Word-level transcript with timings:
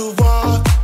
souvent 0.00 0.79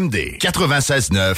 CJMD 0.00 0.38
96.9. 0.40 1.36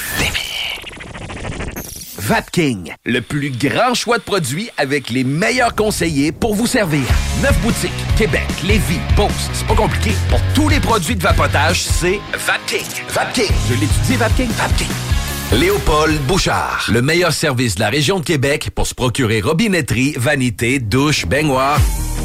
Vapking, 2.19 2.93
le 3.05 3.21
plus 3.21 3.51
grand 3.51 3.95
choix 3.95 4.19
de 4.19 4.23
produits 4.23 4.71
avec 4.77 5.11
les 5.11 5.25
meilleurs 5.25 5.75
conseillers 5.75 6.31
pour 6.31 6.55
vous 6.55 6.69
servir. 6.69 7.03
Neuf 7.43 7.59
boutiques, 7.61 7.91
Québec, 8.17 8.47
Lévis, 8.65 9.01
Beauce, 9.17 9.51
c'est 9.53 9.67
pas 9.67 9.75
compliqué. 9.75 10.13
Pour 10.29 10.41
tous 10.55 10.69
les 10.69 10.79
produits 10.79 11.17
de 11.17 11.23
vapotage, 11.23 11.83
c'est 11.83 12.21
Vapking. 12.33 12.87
Vapking. 13.09 13.51
Je 13.69 13.75
l'étudie, 13.75 14.17
Vapking. 14.17 14.51
Vapking. 14.51 14.89
Léopold 15.53 16.21
Bouchard, 16.23 16.87
le 16.91 17.03
meilleur 17.03 17.33
service 17.33 17.75
de 17.75 17.81
la 17.81 17.91
région 17.91 18.21
de 18.21 18.25
Québec 18.25 18.71
pour 18.75 18.87
se 18.87 18.95
procurer 18.95 19.41
robinetterie, 19.41 20.15
vanité, 20.17 20.79
douche, 20.79 21.27
baignoire. 21.27 21.79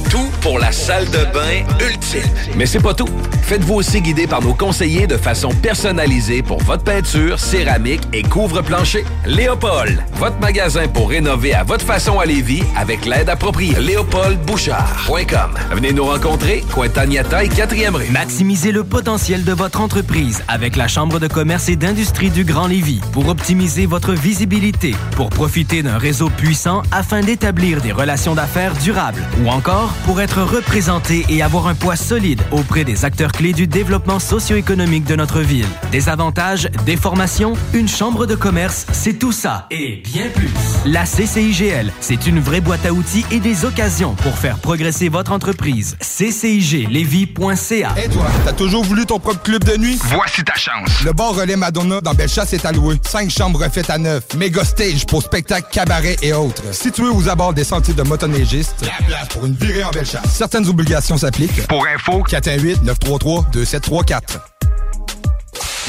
Tout 0.09 0.31
pour 0.41 0.59
la 0.59 0.71
salle 0.71 1.05
de 1.05 1.25
bain 1.33 1.65
ultime. 1.85 2.21
Mais 2.55 2.65
c'est 2.65 2.79
pas 2.79 2.93
tout. 2.93 3.09
Faites-vous 3.41 3.75
aussi 3.75 4.01
guider 4.01 4.27
par 4.27 4.41
nos 4.41 4.53
conseillers 4.53 5.07
de 5.07 5.17
façon 5.17 5.49
personnalisée 5.49 6.41
pour 6.41 6.61
votre 6.63 6.83
peinture, 6.83 7.39
céramique 7.39 8.01
et 8.13 8.23
couvre-plancher. 8.23 9.05
Léopold, 9.25 10.03
votre 10.15 10.39
magasin 10.39 10.87
pour 10.87 11.09
rénover 11.09 11.53
à 11.53 11.63
votre 11.63 11.85
façon 11.85 12.19
à 12.19 12.25
Lévis 12.25 12.63
avec 12.77 13.05
l'aide 13.05 13.29
appropriée. 13.29 13.75
LéopoldBouchard.com. 13.79 15.55
Venez 15.71 15.93
nous 15.93 16.05
rencontrer, 16.05 16.63
Cointagnata 16.73 17.43
et 17.43 17.49
4e 17.49 17.95
rue. 17.95 18.09
Maximisez 18.09 18.71
le 18.71 18.83
potentiel 18.83 19.43
de 19.43 19.53
votre 19.53 19.81
entreprise 19.81 20.43
avec 20.47 20.75
la 20.75 20.87
Chambre 20.87 21.19
de 21.19 21.27
commerce 21.27 21.69
et 21.69 21.75
d'industrie 21.75 22.29
du 22.29 22.43
Grand 22.43 22.67
Lévis 22.67 23.01
pour 23.11 23.27
optimiser 23.27 23.85
votre 23.85 24.13
visibilité, 24.13 24.95
pour 25.15 25.29
profiter 25.29 25.83
d'un 25.83 25.97
réseau 25.97 26.29
puissant 26.29 26.83
afin 26.91 27.21
d'établir 27.21 27.81
des 27.81 27.91
relations 27.91 28.35
d'affaires 28.35 28.73
durables 28.73 29.23
ou 29.43 29.49
encore 29.49 29.93
pour 30.05 30.21
être 30.21 30.41
représenté 30.41 31.25
et 31.29 31.41
avoir 31.41 31.67
un 31.67 31.75
poids 31.75 31.95
solide 31.95 32.41
auprès 32.51 32.83
des 32.83 33.05
acteurs 33.05 33.31
clés 33.31 33.53
du 33.53 33.67
développement 33.67 34.19
socio-économique 34.19 35.05
de 35.05 35.15
notre 35.15 35.41
ville. 35.41 35.67
Des 35.91 36.09
avantages, 36.09 36.69
des 36.85 36.95
formations, 36.95 37.53
une 37.73 37.87
chambre 37.87 38.25
de 38.25 38.35
commerce, 38.35 38.85
c'est 38.91 39.19
tout 39.19 39.31
ça 39.31 39.67
et 39.71 40.01
bien 40.03 40.29
plus. 40.33 40.51
La 40.85 41.03
CCIGL, 41.03 41.91
c'est 41.99 42.27
une 42.27 42.39
vraie 42.39 42.61
boîte 42.61 42.85
à 42.85 42.93
outils 42.93 43.25
et 43.31 43.39
des 43.39 43.65
occasions 43.65 44.13
pour 44.15 44.37
faire 44.37 44.57
progresser 44.57 45.09
votre 45.09 45.31
entreprise. 45.31 45.97
CCIGLevy.ca 46.01 47.95
Et 48.03 48.09
toi, 48.09 48.25
t'as 48.45 48.53
toujours 48.53 48.83
voulu 48.83 49.05
ton 49.05 49.19
propre 49.19 49.41
club 49.41 49.63
de 49.63 49.77
nuit? 49.77 49.99
Voici 50.03 50.43
ta 50.43 50.55
chance. 50.55 50.89
Le 51.03 51.13
bar 51.13 51.35
Relais 51.35 51.55
Madonna 51.55 52.01
dans 52.01 52.13
Bellechasse 52.13 52.53
est 52.53 52.65
alloué. 52.65 52.95
Cinq 53.03 53.29
chambres 53.29 53.63
refaites 53.63 53.89
à 53.89 53.97
neuf. 53.97 54.23
Méga 54.35 54.63
stage 54.63 55.05
pour 55.05 55.21
spectacles, 55.21 55.67
cabarets 55.71 56.17
et 56.21 56.33
autres. 56.33 56.63
Situé 56.73 57.07
aux 57.07 57.29
abords 57.29 57.53
des 57.53 57.63
sentiers 57.63 57.93
de 57.93 58.03
motoneigistes. 58.03 58.75
La 58.81 59.05
place 59.05 59.27
pour 59.29 59.45
une 59.45 59.53
virée 59.55 59.83
en 59.87 59.91
Bellechasse. 59.91 60.29
Certaines 60.33 60.67
obligations 60.67 61.17
s'appliquent. 61.17 61.67
Pour 61.67 61.85
info, 61.87 62.23
418-933-2734. 62.29 64.21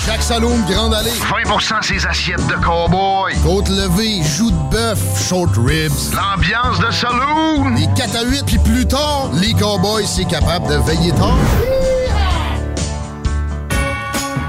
Chaque 0.07 0.23
Saloon 0.23 0.59
Grande 0.71 0.95
Allée. 0.95 1.11
20% 1.11 1.83
ses 1.83 2.07
assiettes 2.07 2.47
de 2.47 2.55
cowboy. 2.65 3.35
Côte 3.43 3.69
levée, 3.69 4.23
joues 4.23 4.51
de 4.51 4.71
bœuf, 4.71 4.99
short 5.29 5.51
ribs. 5.59 5.93
L'ambiance 6.15 6.79
de 6.81 6.91
saloon. 6.91 7.75
Les 7.77 7.87
4 7.95 8.17
à 8.17 8.25
8, 8.25 8.45
puis 8.47 8.59
plus 8.59 8.87
tard, 8.87 9.31
les 9.35 9.53
cowboys, 9.53 10.07
c'est 10.07 10.25
capable 10.25 10.67
de 10.69 10.77
veiller 10.77 11.13
tard. 11.13 11.37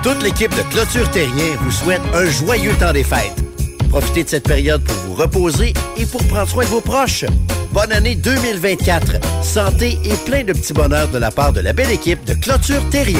Toute 0.01 0.23
l'équipe 0.23 0.55
de 0.55 0.61
Clôture 0.73 1.11
Terrien 1.11 1.57
vous 1.59 1.71
souhaite 1.71 2.01
un 2.13 2.25
joyeux 2.25 2.73
temps 2.75 2.93
des 2.93 3.03
fêtes. 3.03 3.48
Profitez 3.89 4.23
de 4.23 4.29
cette 4.29 4.47
période 4.47 4.83
pour 4.83 4.95
vous 4.95 5.13
reposer 5.15 5.73
et 5.97 6.05
pour 6.05 6.23
prendre 6.25 6.47
soin 6.47 6.63
de 6.63 6.69
vos 6.69 6.81
proches. 6.81 7.25
Bonne 7.71 7.91
année 7.91 8.15
2024. 8.15 9.43
Santé 9.43 9.97
et 10.03 10.15
plein 10.25 10.43
de 10.43 10.53
petits 10.53 10.73
bonheurs 10.73 11.09
de 11.09 11.17
la 11.17 11.31
part 11.31 11.53
de 11.53 11.61
la 11.61 11.73
belle 11.73 11.91
équipe 11.91 12.23
de 12.25 12.33
Clôture 12.33 12.87
Terrien. 12.89 13.19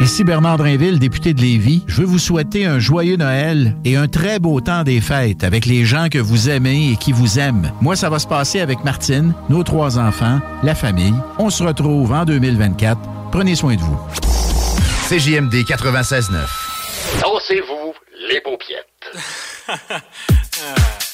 Ici 0.00 0.24
Bernard 0.24 0.58
Drinville, 0.58 0.98
député 0.98 1.34
de 1.34 1.40
Lévis. 1.40 1.82
Je 1.86 2.00
veux 2.00 2.06
vous 2.06 2.18
souhaiter 2.18 2.66
un 2.66 2.78
joyeux 2.78 3.16
Noël 3.16 3.76
et 3.84 3.96
un 3.96 4.08
très 4.08 4.38
beau 4.38 4.60
temps 4.60 4.82
des 4.82 5.00
fêtes 5.00 5.44
avec 5.44 5.66
les 5.66 5.84
gens 5.84 6.08
que 6.10 6.18
vous 6.18 6.50
aimez 6.50 6.90
et 6.92 6.96
qui 6.96 7.12
vous 7.12 7.38
aiment. 7.38 7.72
Moi, 7.80 7.96
ça 7.96 8.10
va 8.10 8.18
se 8.18 8.26
passer 8.26 8.60
avec 8.60 8.84
Martine, 8.84 9.34
nos 9.48 9.62
trois 9.62 9.98
enfants, 9.98 10.40
la 10.62 10.74
famille. 10.74 11.14
On 11.38 11.48
se 11.48 11.62
retrouve 11.62 12.12
en 12.12 12.24
2024. 12.24 12.98
Prenez 13.30 13.54
soin 13.54 13.76
de 13.76 13.80
vous. 13.80 13.98
CJMD 15.08 15.54
96.9. 15.64 16.32
Dansez-vous 17.22 17.94
les 18.28 18.40
paupiètes. 18.40 18.88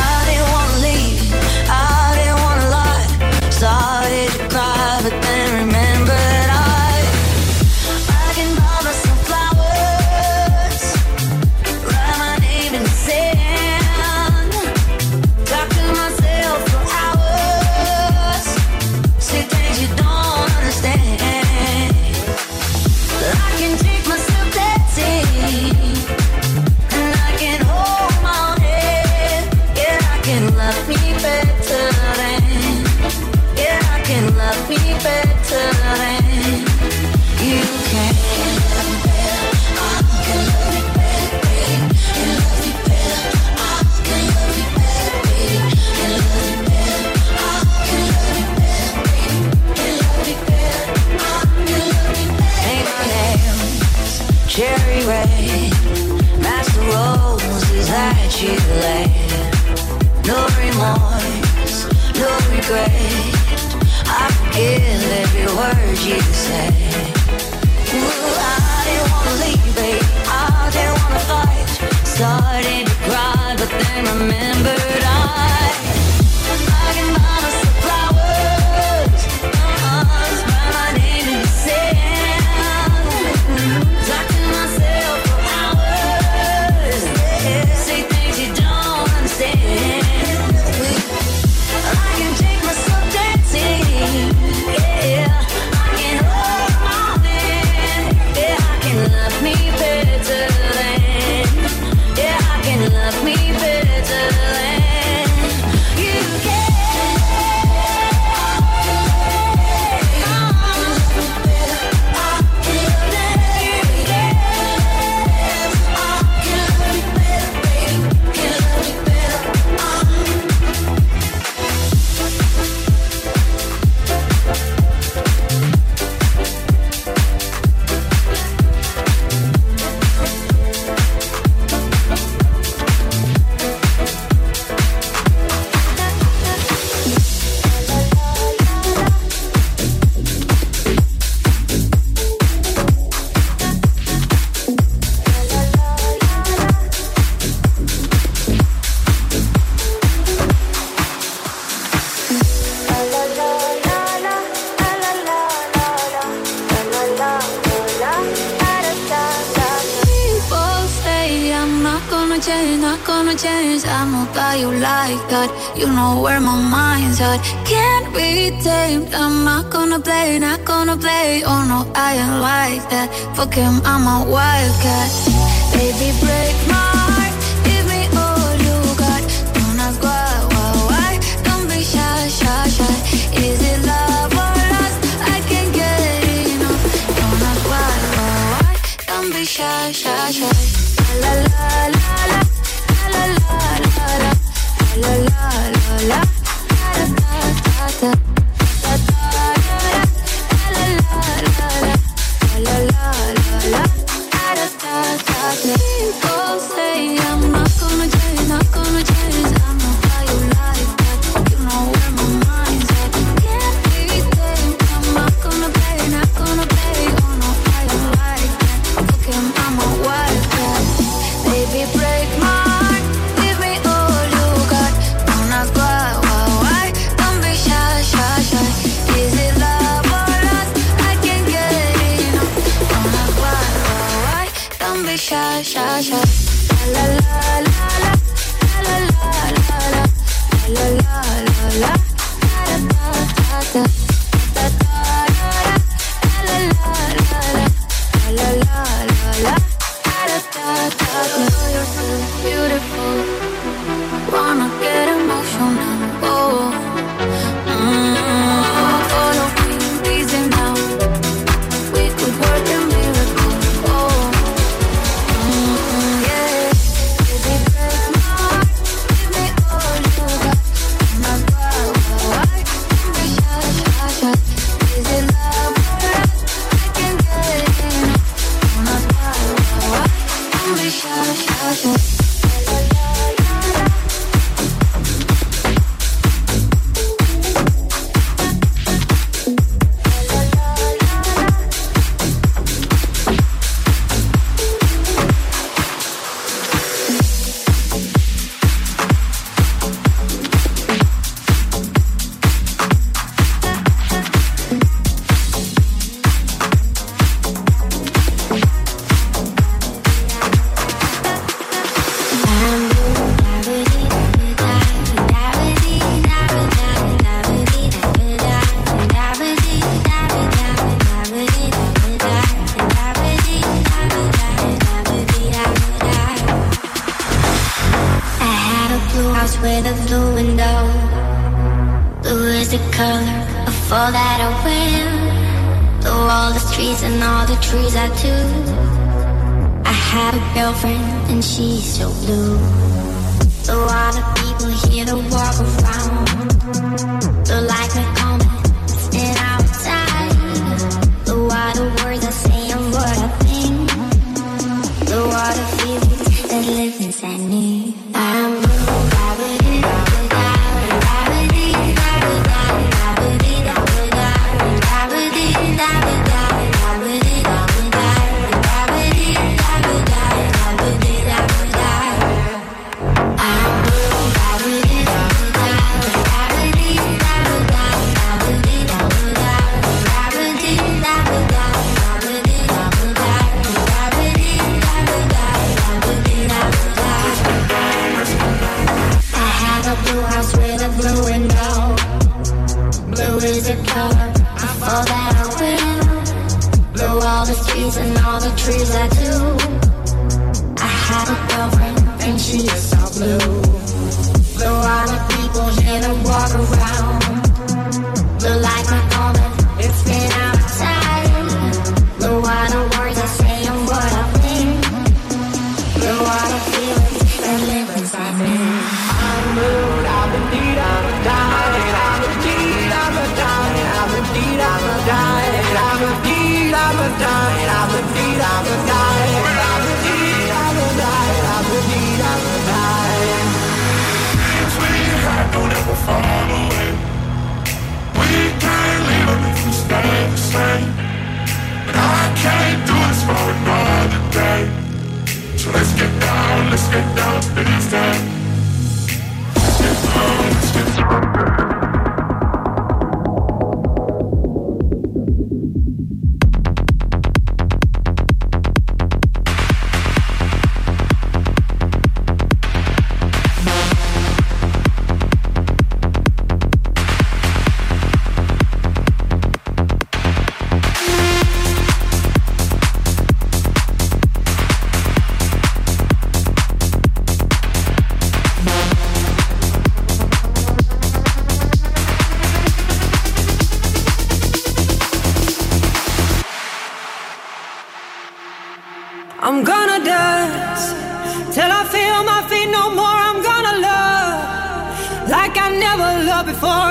I'm 173.43 174.05
a 174.05 174.29
wildcat. 174.29 175.30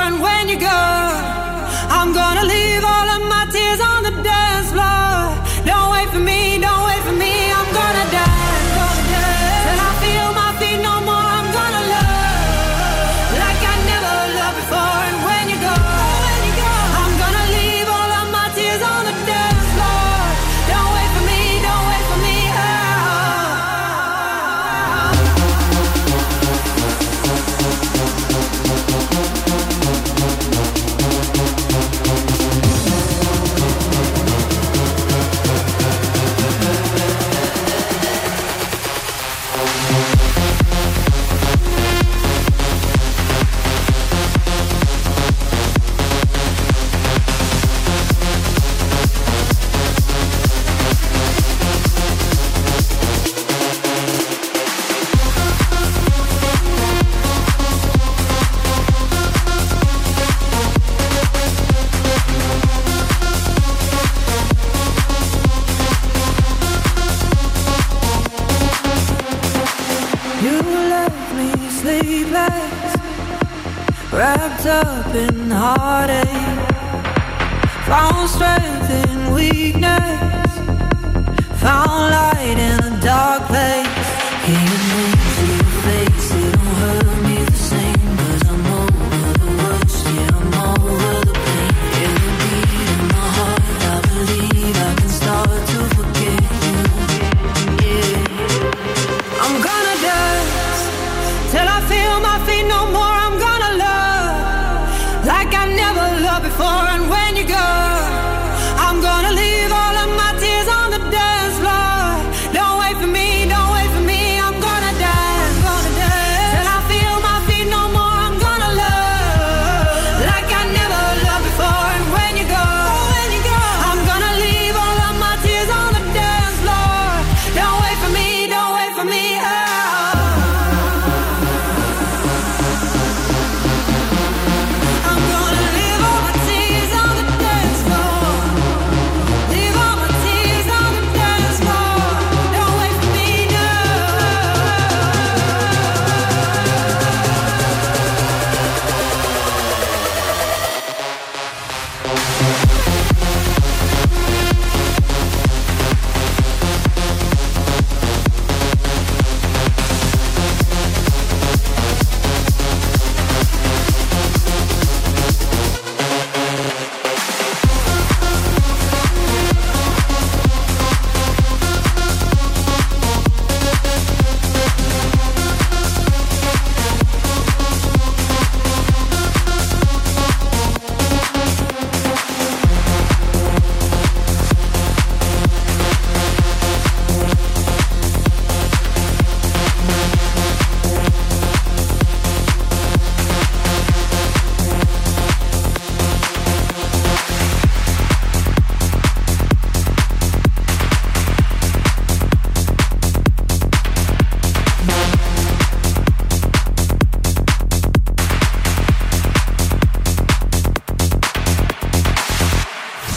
And 0.07 0.21
when 0.21 0.49
you 0.49 0.59
go, 0.59 0.81
I'm 1.97 2.13
gonna 2.13 2.45
leave 2.45 2.85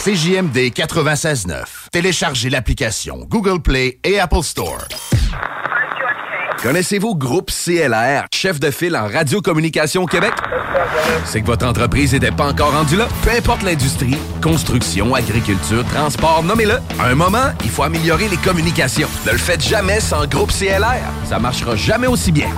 CJMD 0.04 0.70
96.9. 0.74 1.64
Téléchargez 1.90 2.50
l'application 2.50 3.24
Google 3.26 3.62
Play 3.62 4.00
et 4.04 4.20
Apple 4.20 4.42
Store. 4.42 4.86
Connaissez-vous 6.62 7.14
Groupe 7.14 7.50
CLR, 7.50 8.26
chef 8.30 8.60
de 8.60 8.70
file 8.70 8.98
en 8.98 9.08
radiocommunication 9.08 10.02
au 10.02 10.06
Québec? 10.06 10.34
C'est 11.24 11.40
que 11.40 11.46
votre 11.46 11.66
entreprise 11.66 12.12
n'était 12.12 12.32
pas 12.32 12.48
encore 12.48 12.72
rendue 12.72 12.96
là? 12.96 13.08
Peu 13.22 13.30
importe 13.30 13.62
l'industrie, 13.62 14.18
construction, 14.42 15.14
agriculture, 15.14 15.86
transport, 15.86 16.42
nommez-le. 16.42 16.80
À 16.98 17.06
un 17.06 17.14
moment, 17.14 17.52
il 17.62 17.70
faut 17.70 17.84
améliorer 17.84 18.28
les 18.28 18.36
communications. 18.36 19.08
Ne 19.26 19.32
le 19.32 19.38
faites 19.38 19.62
jamais 19.62 20.00
sans 20.00 20.26
Groupe 20.26 20.52
CLR. 20.52 21.00
Ça 21.24 21.38
marchera 21.38 21.76
jamais 21.76 22.08
aussi 22.08 22.30
bien. 22.30 22.50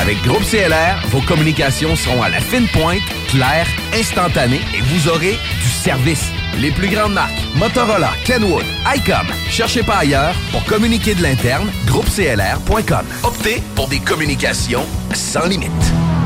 Avec 0.00 0.22
Groupe 0.22 0.44
CLR, 0.48 1.08
vos 1.08 1.20
communications 1.22 1.96
seront 1.96 2.22
à 2.22 2.28
la 2.28 2.40
fine 2.40 2.68
pointe, 2.68 3.02
claires, 3.30 3.66
instantanées 3.94 4.60
et 4.74 4.80
vous 4.80 5.08
aurez 5.08 5.38
du 5.62 5.68
service. 5.68 6.30
Les 6.58 6.70
plus 6.72 6.88
grandes 6.88 7.14
marques, 7.14 7.40
Motorola, 7.56 8.10
Kenwood, 8.24 8.64
ICOM. 8.94 9.26
Cherchez 9.48 9.82
pas 9.82 9.98
ailleurs 9.98 10.34
pour 10.50 10.64
communiquer 10.64 11.14
de 11.14 11.22
l'interne, 11.22 11.70
groupeclr.com. 11.86 13.06
Optez 13.22 13.62
pour 13.74 13.88
des 13.88 14.00
communications 14.00 14.84
sans 15.14 15.46
limite. 15.46 15.70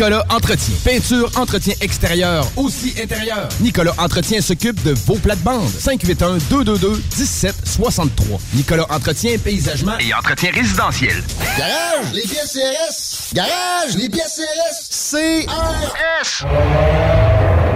Entretien. 0.00 0.76
Peinture, 0.84 1.28
entretien 1.34 1.74
extérieur, 1.80 2.48
aussi 2.54 2.94
intérieur. 3.02 3.48
Nicolas 3.60 3.94
Entretien 3.98 4.40
s'occupe 4.40 4.80
de 4.84 4.92
vos 4.92 5.16
plates-bandes. 5.16 5.68
581-222-1763. 5.70 8.38
Nicolas 8.54 8.86
Entretien, 8.90 9.36
paysagement 9.38 9.98
Et 9.98 10.14
entretien 10.14 10.52
résidentiel. 10.52 11.20
Garage, 11.58 12.12
les 12.14 12.22
pièces 12.22 12.52
CRS. 12.52 13.34
Garage, 13.34 13.96
les 13.96 14.08
pièces 14.08 14.40
CRS. 14.40 14.88
CRS. 15.10 16.44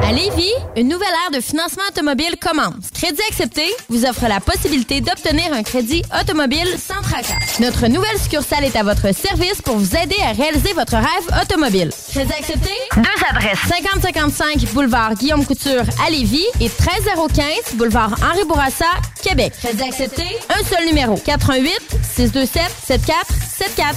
À 0.04 0.10
Lévis, 0.12 0.50
une 0.76 0.88
nouvelle 0.88 1.06
ère 1.24 1.30
de 1.38 1.40
financement 1.40 1.84
automobile 1.88 2.34
commence. 2.40 2.90
Crédit 2.92 3.22
accepté 3.30 3.62
vous 3.88 4.04
offre 4.04 4.26
la 4.28 4.40
possibilité 4.40 5.00
d'obtenir 5.00 5.52
un 5.52 5.62
crédit 5.62 6.02
automobile 6.20 6.66
sans 6.76 7.00
tracas. 7.02 7.38
Notre 7.60 7.86
nouvelle 7.86 8.18
succursale 8.18 8.64
est 8.64 8.74
à 8.76 8.82
votre 8.82 9.14
service 9.14 9.62
pour 9.62 9.76
vous 9.76 9.96
aider 9.96 10.16
à 10.22 10.32
réaliser 10.32 10.72
votre 10.74 10.96
rêve 10.96 11.28
automobile. 11.40 11.90
Crédit 12.12 12.32
accepté? 12.34 12.70
Deux 12.96 13.24
adresses. 13.30 13.58
5055 13.68 14.74
boulevard 14.74 15.14
Guillaume 15.14 15.46
Couture 15.46 15.82
à 16.06 16.10
Lévis 16.10 16.44
et 16.60 16.68
13015 16.68 17.74
boulevard 17.76 18.14
Henri 18.22 18.44
Bourassa, 18.46 18.84
Québec. 19.22 19.54
Crédit 19.58 19.82
accepté? 19.82 20.24
Un 20.50 20.62
seul 20.62 20.84
numéro. 20.84 21.16
88 21.16 21.72
627 22.14 22.62
7474. 22.86 23.96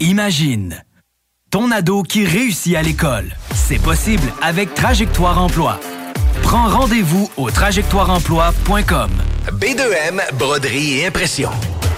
Imagine 0.00 0.82
ton 1.50 1.70
ado 1.70 2.02
qui 2.02 2.26
réussit 2.26 2.76
à 2.76 2.82
l'école. 2.82 3.34
C'est 3.54 3.80
possible 3.80 4.30
avec 4.42 4.74
Trajectoire 4.74 5.42
Emploi. 5.42 5.80
Prends 6.42 6.68
rendez-vous 6.68 7.30
au 7.38 7.50
trajectoireemploi.com. 7.50 9.10
B2M, 9.52 10.20
broderie 10.34 10.98
et 10.98 11.06
impression. 11.06 11.50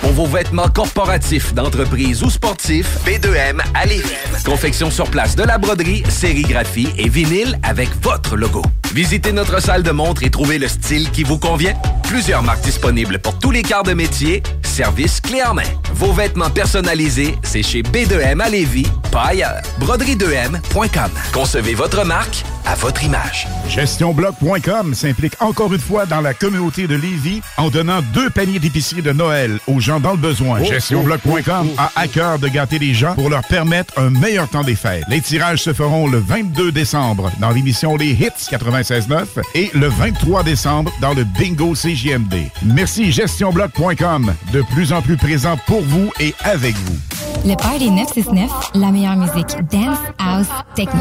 Pour 0.02 0.12
vos 0.12 0.26
vêtements 0.26 0.68
corporatifs, 0.68 1.54
d'entreprise 1.54 2.24
ou 2.24 2.28
sportifs, 2.28 2.98
B2M 3.06 3.60
à 3.72 3.86
Lévis. 3.86 4.10
Confection 4.44 4.90
sur 4.90 5.08
place 5.08 5.36
de 5.36 5.44
la 5.44 5.58
broderie, 5.58 6.02
sérigraphie 6.08 6.88
et 6.98 7.08
vinyle 7.08 7.56
avec 7.62 7.88
votre 8.02 8.36
logo. 8.36 8.62
Visitez 8.92 9.32
notre 9.32 9.62
salle 9.62 9.84
de 9.84 9.92
montre 9.92 10.24
et 10.24 10.30
trouvez 10.30 10.58
le 10.58 10.68
style 10.68 11.10
qui 11.12 11.22
vous 11.22 11.38
convient. 11.38 11.74
Plusieurs 12.02 12.42
marques 12.42 12.62
disponibles 12.62 13.20
pour 13.20 13.38
tous 13.38 13.52
les 13.52 13.62
quarts 13.62 13.84
de 13.84 13.94
métier. 13.94 14.42
Service 14.64 15.20
clé 15.20 15.42
en 15.42 15.54
main. 15.54 15.62
Vos 15.94 16.12
vêtements 16.12 16.50
personnalisés, 16.50 17.36
c'est 17.42 17.62
chez 17.62 17.82
B2M 17.82 18.40
à 18.40 18.48
Lévis, 18.48 18.86
pas 19.10 19.26
ailleurs. 19.28 19.62
Broderie2M.com. 19.80 21.10
Concevez 21.32 21.74
votre 21.74 22.04
marque 22.04 22.42
à 22.66 22.74
votre 22.74 23.02
image. 23.04 23.46
GestionBloc.com 23.68 24.94
s'implique 24.94 25.34
encore 25.40 25.72
une 25.72 25.80
fois 25.80 26.06
dans 26.06 26.20
la 26.20 26.34
communauté 26.34 26.86
de 26.86 26.94
Lévis 26.94 27.40
en 27.56 27.70
donnant 27.70 28.00
deux 28.12 28.30
paniers 28.30 28.58
d'épicerie 28.58 29.02
de 29.02 29.12
Noël 29.12 29.58
aux 29.66 29.80
gens 29.80 29.91
dans 30.00 30.12
le 30.12 30.16
besoin. 30.16 30.60
Oh, 30.60 30.64
GestionBloc.com 30.64 31.70
a 31.78 31.92
à 31.96 32.08
cœur 32.08 32.38
de 32.38 32.48
gâter 32.48 32.78
les 32.78 32.94
gens 32.94 33.14
pour 33.14 33.30
leur 33.30 33.42
permettre 33.42 33.98
un 33.98 34.10
meilleur 34.10 34.48
temps 34.48 34.62
des 34.62 34.74
fêtes. 34.74 35.04
Les 35.08 35.20
tirages 35.20 35.62
se 35.62 35.72
feront 35.72 36.06
le 36.08 36.18
22 36.18 36.72
décembre 36.72 37.30
dans 37.40 37.50
l'émission 37.50 37.96
Les 37.96 38.10
Hits 38.10 38.50
96.9 38.50 39.26
et 39.54 39.70
le 39.74 39.88
23 39.88 40.42
décembre 40.42 40.92
dans 41.00 41.14
le 41.14 41.24
Bingo 41.24 41.74
CJMD. 41.74 42.48
Merci 42.62 43.12
GestionBloc.com, 43.12 44.34
de 44.52 44.62
plus 44.72 44.92
en 44.92 45.02
plus 45.02 45.16
présent 45.16 45.56
pour 45.66 45.82
vous 45.82 46.12
et 46.20 46.34
avec 46.44 46.74
vous. 46.74 46.96
Le 47.44 47.56
Party 47.56 47.90
969, 47.90 48.50
la 48.74 48.90
meilleure 48.90 49.16
musique 49.16 49.56
dance, 49.70 49.98
house, 50.18 50.46
techno. 50.76 51.00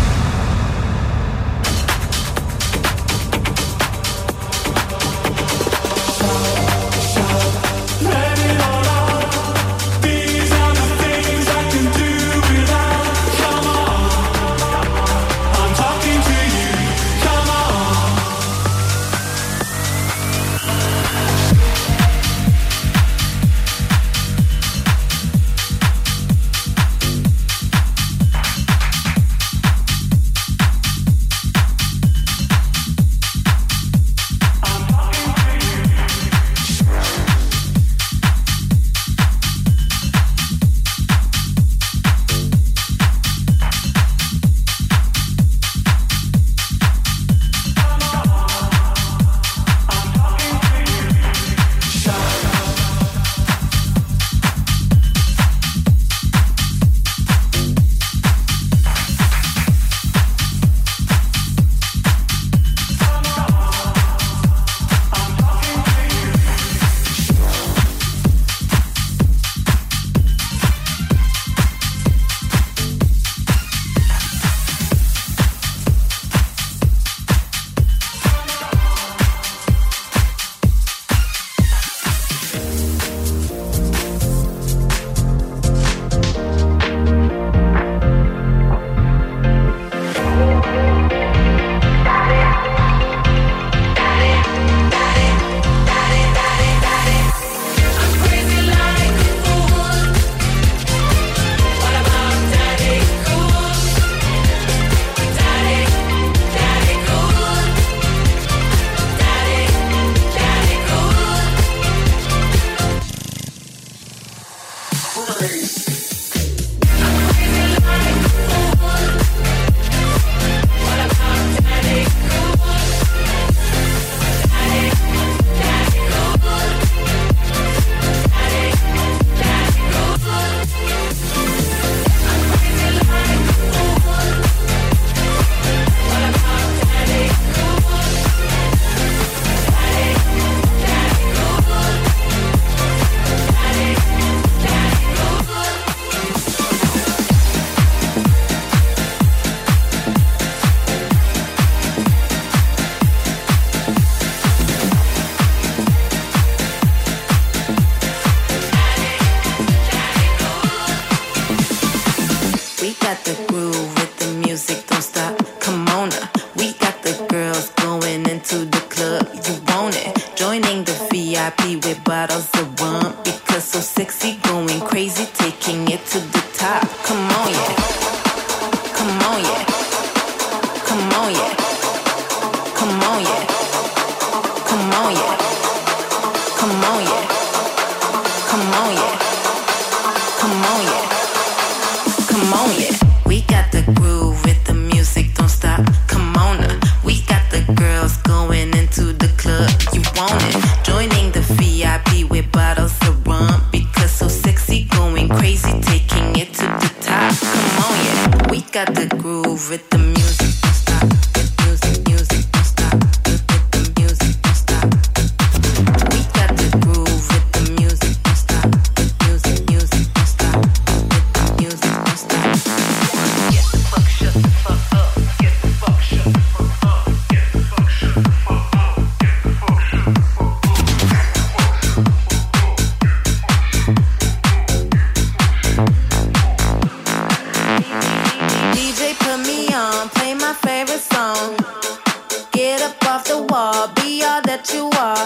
The 243.31 243.47
wall, 243.47 243.87
be 244.03 244.19
all 244.27 244.43
that 244.43 244.67
you 244.75 244.91
are. 244.99 245.23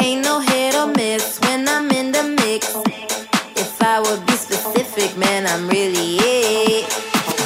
Ain't 0.00 0.24
no 0.24 0.40
hit 0.40 0.72
or 0.72 0.88
miss 0.96 1.36
when 1.44 1.68
I'm 1.68 1.92
in 1.92 2.08
the 2.08 2.24
mix. 2.40 2.72
If 3.52 3.76
I 3.84 4.00
would 4.00 4.24
be 4.24 4.32
specific, 4.32 5.12
man, 5.20 5.44
I'm 5.44 5.68
really 5.68 6.16
it. 6.16 6.88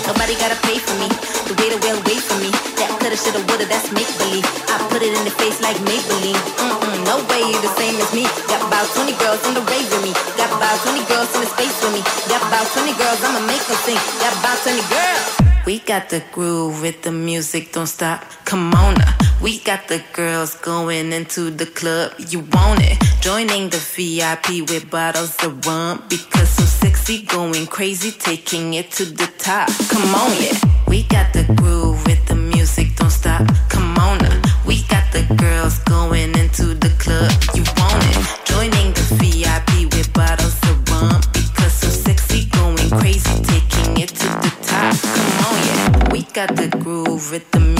Nobody 0.06 0.38
gotta 0.38 0.54
pay 0.62 0.78
for 0.78 0.94
me. 1.02 1.10
The 1.50 1.54
way 1.58 1.74
the 1.74 1.78
well 1.82 1.98
wait 2.06 2.22
for 2.22 2.38
me. 2.38 2.54
That 2.78 2.94
coulda, 3.02 3.18
shoulda, 3.18 3.42
woulda, 3.50 3.66
that's 3.66 3.90
make 3.90 4.06
believe. 4.22 4.46
I 4.70 4.78
put 4.86 5.02
it 5.02 5.10
in 5.18 5.22
the 5.26 5.34
face 5.34 5.58
like 5.58 5.78
Maybelline. 5.82 6.38
Mm-mm, 6.62 6.98
no 7.10 7.18
way 7.26 7.42
you 7.42 7.58
the 7.58 7.74
same 7.74 7.98
as 7.98 8.10
me. 8.14 8.22
Got 8.46 8.62
about 8.70 8.86
20 8.94 9.18
girls 9.18 9.42
in 9.50 9.58
the 9.58 9.64
rave 9.66 9.88
with 9.90 10.02
me. 10.06 10.12
Got 10.38 10.54
about 10.54 10.78
20 10.86 11.10
girls 11.10 11.30
in 11.34 11.42
the 11.42 11.50
space 11.50 11.74
with 11.82 11.98
me. 11.98 12.02
Got 12.30 12.38
about 12.46 12.70
20 12.70 12.94
girls, 12.94 13.18
I'ma 13.26 13.42
make 13.50 13.64
them 13.66 13.78
sing. 13.82 13.98
Got 14.22 14.30
about 14.38 14.62
20 14.62 14.78
girls. 14.94 15.39
We 15.70 15.78
got 15.78 16.08
the 16.08 16.20
groove 16.32 16.82
with 16.82 17.02
the 17.02 17.12
music, 17.12 17.70
don't 17.70 17.86
stop. 17.86 18.24
Come 18.44 18.74
on. 18.74 18.96
We 19.40 19.60
got 19.60 19.86
the 19.86 20.02
girls 20.12 20.56
going 20.56 21.12
into 21.12 21.48
the 21.48 21.66
club. 21.66 22.14
You 22.18 22.40
want 22.40 22.80
it? 22.82 22.98
Joining 23.20 23.68
the 23.68 23.76
VIP 23.76 24.68
with 24.68 24.90
bottles 24.90 25.36
of 25.44 25.64
rum. 25.64 26.02
Because 26.08 26.48
so 26.48 26.64
sexy, 26.64 27.22
going 27.22 27.68
crazy, 27.68 28.10
taking 28.10 28.74
it 28.74 28.90
to 28.98 29.04
the 29.04 29.30
top. 29.38 29.68
Come 29.90 30.12
on, 30.12 30.42
yeah. 30.42 30.58
We 30.88 31.04
got 31.04 31.32
the 31.32 31.44
groove 31.54 32.04
with 32.04 32.26
the 32.26 32.34
music, 32.34 32.96
don't 32.96 33.08
stop. 33.08 33.46
Come 33.68 33.96
on. 33.96 34.18
We 34.66 34.82
got 34.88 35.12
the 35.12 35.22
girls 35.36 35.78
going 35.84 36.36
into 36.36 36.74
the 36.74 36.90
club. 36.98 37.49
Got 46.32 46.54
the 46.54 46.68
groove 46.78 47.32
with 47.32 47.79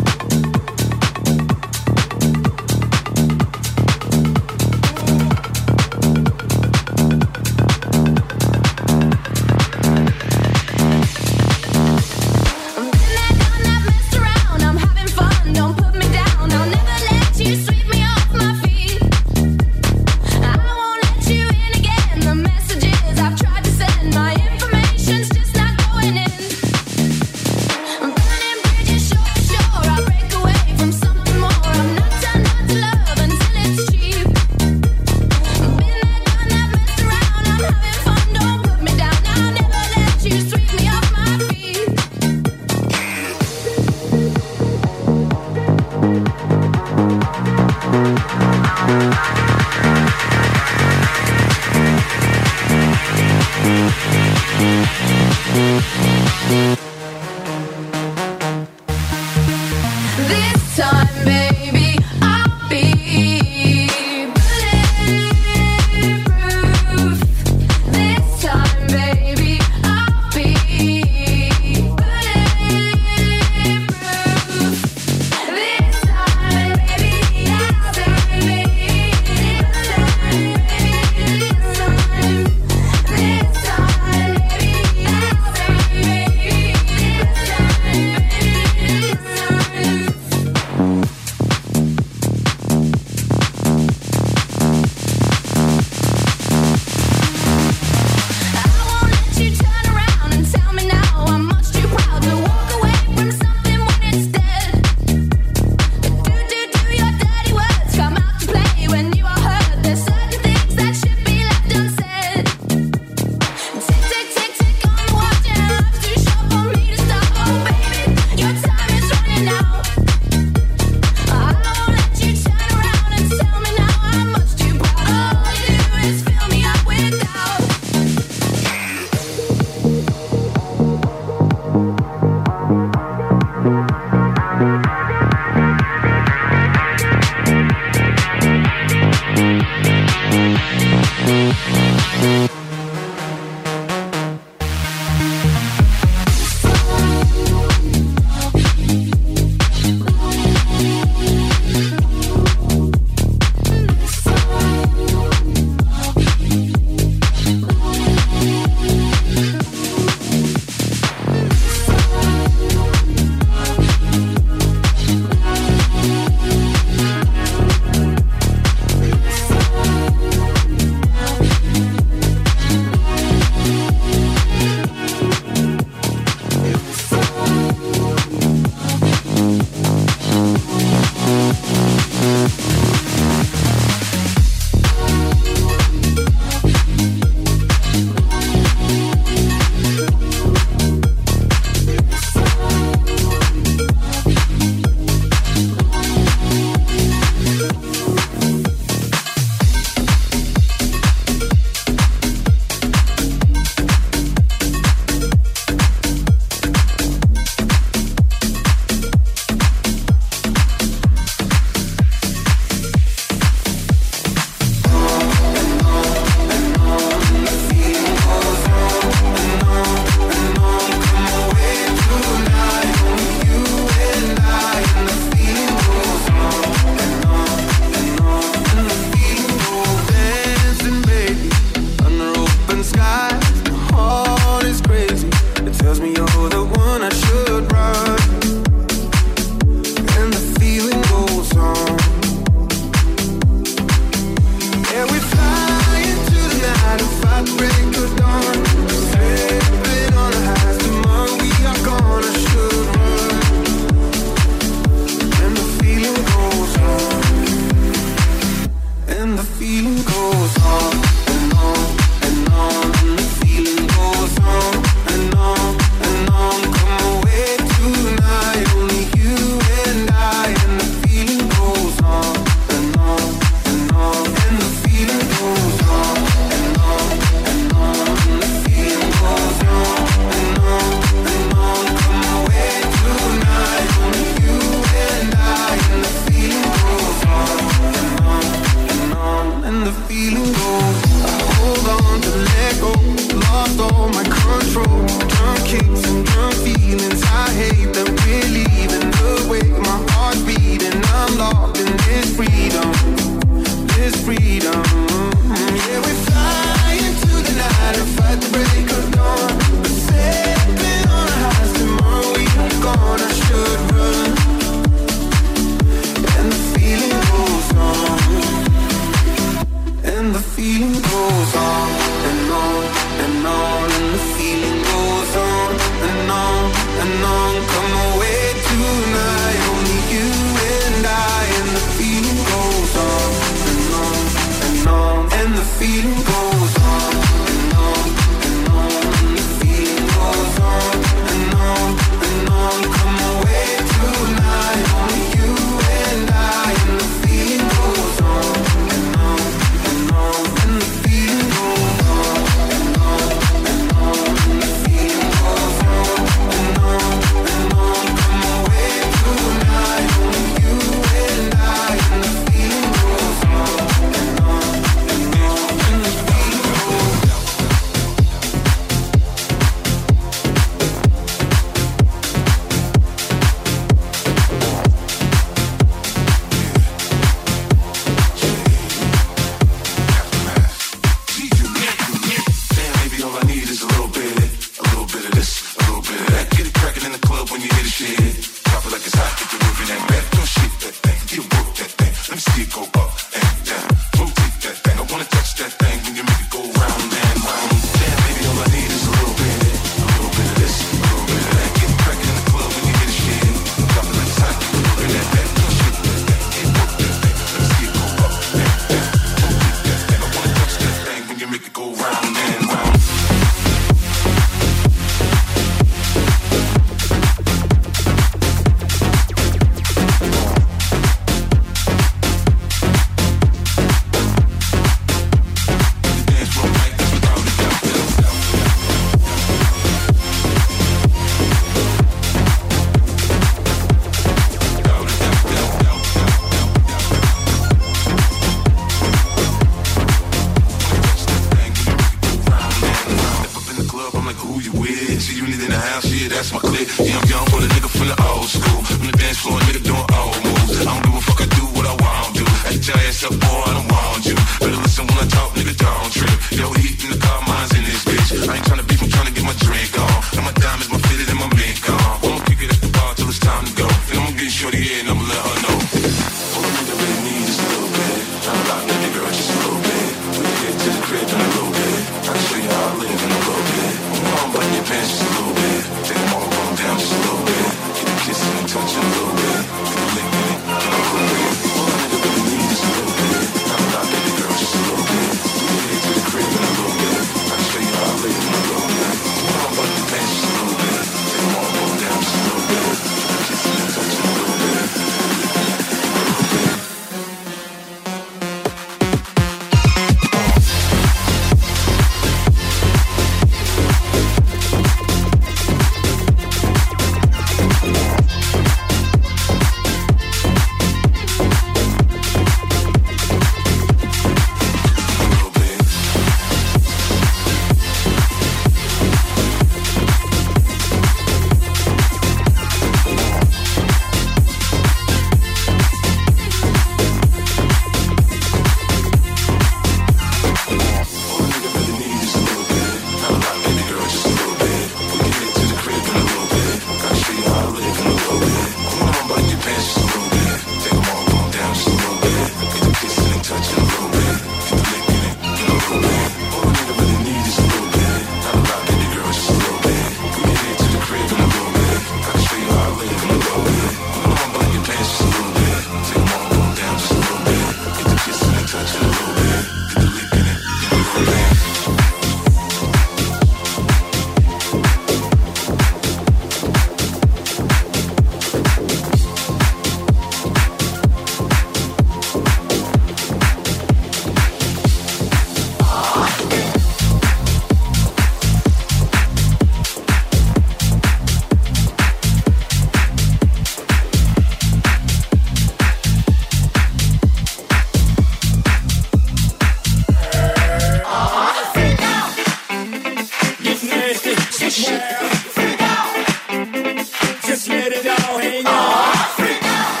just 597.64 597.68
let 597.68 597.92
it 597.92 598.06
all 598.06 598.38
hang 598.38 598.66
out. 598.66 599.30
Freak 599.36 599.62
out. 599.62 600.00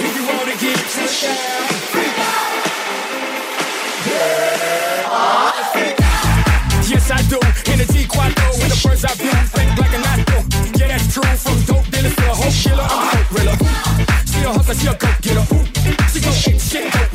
If 0.00 0.16
you 0.16 0.24
wanna 0.26 0.56
get 0.56 0.78
freak 1.92 2.18
out. 2.18 2.60
Yeah, 4.06 5.08
uh, 5.10 5.62
freak 5.72 6.00
out. 6.00 6.88
Yes, 6.88 7.10
I 7.10 7.22
do. 7.28 7.38
Quadro, 8.08 8.48
the 8.68 8.78
birds 8.82 9.04
think 9.52 9.76
like 10.00 10.24
a. 10.28 10.38
Yeah, 10.78 10.88
that's 10.88 11.12
true. 11.12 11.22
From 11.36 11.60
dope 11.68 11.86
to 11.86 12.00
I'm 12.88 13.04
a 13.04 13.10
coke 13.10 13.30
riller. 13.36 13.56
A 14.40 14.52
hustler, 14.52 14.74
she 14.74 14.86
a 14.86 14.94
coke 14.94 15.20
getter. 15.20 15.44
Shit, 16.32 16.60
shit, 16.60 17.09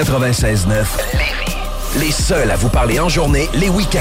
96.9. 0.00 0.86
Les 1.98 2.10
seuls 2.10 2.50
à 2.50 2.56
vous 2.56 2.70
parler 2.70 2.98
en 2.98 3.10
journée, 3.10 3.50
les 3.52 3.68
week-ends. 3.68 4.00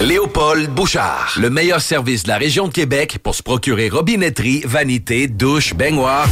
Léopold 0.00 0.70
Bouchard. 0.70 1.34
Le 1.38 1.50
meilleur 1.50 1.82
service 1.82 2.22
de 2.22 2.28
la 2.28 2.38
région 2.38 2.68
de 2.68 2.72
Québec 2.72 3.18
pour 3.22 3.34
se 3.34 3.42
procurer 3.42 3.90
robinetterie, 3.90 4.62
vanité, 4.64 5.28
douche, 5.28 5.74
baignoire. 5.74 6.26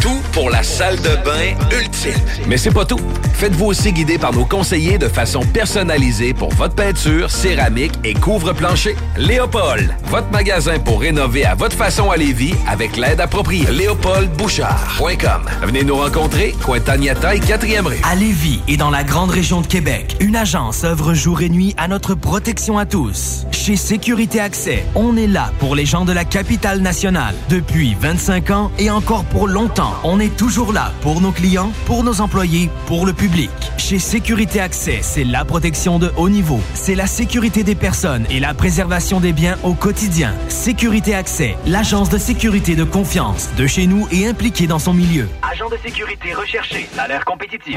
Tout 0.00 0.20
pour 0.30 0.50
la 0.50 0.62
salle 0.62 0.98
de 0.98 1.16
bain 1.24 1.56
ultime. 1.76 2.12
Mais 2.46 2.56
c'est 2.56 2.70
pas 2.70 2.84
tout. 2.84 3.00
Faites-vous 3.40 3.68
aussi 3.68 3.90
guider 3.90 4.18
par 4.18 4.34
nos 4.34 4.44
conseillers 4.44 4.98
de 4.98 5.08
façon 5.08 5.40
personnalisée 5.40 6.34
pour 6.34 6.52
votre 6.52 6.74
peinture, 6.74 7.30
céramique 7.30 7.94
et 8.04 8.12
couvre-plancher. 8.12 8.96
Léopold, 9.16 9.96
votre 10.08 10.30
magasin 10.30 10.78
pour 10.78 11.00
rénover 11.00 11.46
à 11.46 11.54
votre 11.54 11.74
façon 11.74 12.10
à 12.10 12.18
Lévis 12.18 12.52
avec 12.68 12.98
l'aide 12.98 13.18
appropriée. 13.18 13.64
LéopoldBouchard.com. 13.70 15.42
Venez 15.62 15.84
nous 15.84 15.96
rencontrer, 15.96 16.54
Cointagnata 16.62 17.34
et 17.34 17.38
4e 17.38 17.86
rue. 17.86 17.96
À 18.04 18.14
Lévis 18.14 18.60
et 18.68 18.76
dans 18.76 18.90
la 18.90 19.04
grande 19.04 19.30
région 19.30 19.62
de 19.62 19.66
Québec, 19.66 20.18
une 20.20 20.36
agence 20.36 20.84
œuvre 20.84 21.14
jour 21.14 21.40
et 21.40 21.48
nuit 21.48 21.74
à 21.78 21.88
notre 21.88 22.14
protection 22.14 22.76
à 22.76 22.84
tous. 22.84 23.46
Chez 23.52 23.76
Sécurité 23.76 24.40
Accès, 24.40 24.84
on 24.94 25.16
est 25.16 25.26
là 25.26 25.50
pour 25.60 25.74
les 25.74 25.86
gens 25.86 26.04
de 26.04 26.12
la 26.12 26.26
capitale 26.26 26.80
nationale. 26.80 27.34
Depuis 27.48 27.96
25 27.98 28.50
ans 28.50 28.70
et 28.78 28.90
encore 28.90 29.24
pour 29.24 29.48
longtemps, 29.48 29.94
on 30.04 30.20
est 30.20 30.36
toujours 30.36 30.74
là 30.74 30.92
pour 31.00 31.22
nos 31.22 31.32
clients, 31.32 31.72
pour 31.86 32.04
nos 32.04 32.20
employés, 32.20 32.68
pour 32.84 33.06
le 33.06 33.14
public. 33.14 33.29
Chez 33.78 33.98
Sécurité 33.98 34.60
Accès, 34.60 34.98
c'est 35.02 35.24
la 35.24 35.44
protection 35.44 35.98
de 35.98 36.10
haut 36.16 36.28
niveau. 36.28 36.60
C'est 36.74 36.94
la 36.96 37.06
sécurité 37.06 37.62
des 37.62 37.74
personnes 37.74 38.26
et 38.28 38.40
la 38.40 38.54
préservation 38.54 39.20
des 39.20 39.32
biens 39.32 39.56
au 39.62 39.74
quotidien. 39.74 40.34
Sécurité 40.48 41.14
Accès, 41.14 41.56
l'agence 41.66 42.10
de 42.10 42.18
sécurité 42.18 42.74
de 42.74 42.84
confiance 42.84 43.48
de 43.56 43.66
chez 43.66 43.86
nous 43.86 44.08
et 44.10 44.26
impliquée 44.26 44.66
dans 44.66 44.80
son 44.80 44.94
milieu. 44.94 45.28
Agent 45.42 45.68
de 45.68 45.76
sécurité 45.76 46.34
recherché, 46.34 46.88
salaire 46.92 47.24
compétitif. 47.24 47.76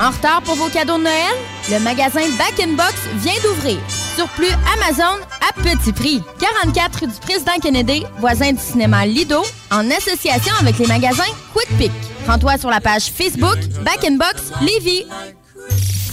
En 0.00 0.10
retard 0.10 0.42
pour 0.42 0.56
vos 0.56 0.68
cadeaux 0.68 0.98
de 0.98 1.04
Noël? 1.04 1.34
Le 1.70 1.78
magasin 1.78 2.20
Back 2.36 2.68
Box 2.76 2.94
vient 3.16 3.40
d'ouvrir. 3.42 3.78
Surplus 4.16 4.52
Amazon 4.74 5.20
à 5.40 5.52
petit 5.62 5.92
prix. 5.92 6.22
44 6.40 7.00
rue 7.00 7.06
du 7.06 7.20
Président 7.20 7.52
Kennedy, 7.62 8.04
voisin 8.18 8.52
du 8.52 8.60
cinéma 8.60 9.06
Lido, 9.06 9.42
en 9.70 9.88
association 9.90 10.52
avec 10.60 10.78
les 10.78 10.86
magasins 10.86 11.22
Quick 11.54 11.78
Pick. 11.78 11.92
Rends-toi 12.26 12.58
sur 12.58 12.70
la 12.70 12.80
page 12.80 13.04
Facebook 13.04 13.58
Back 13.84 14.00
Box 14.18 14.52
Lévis. 14.60 15.06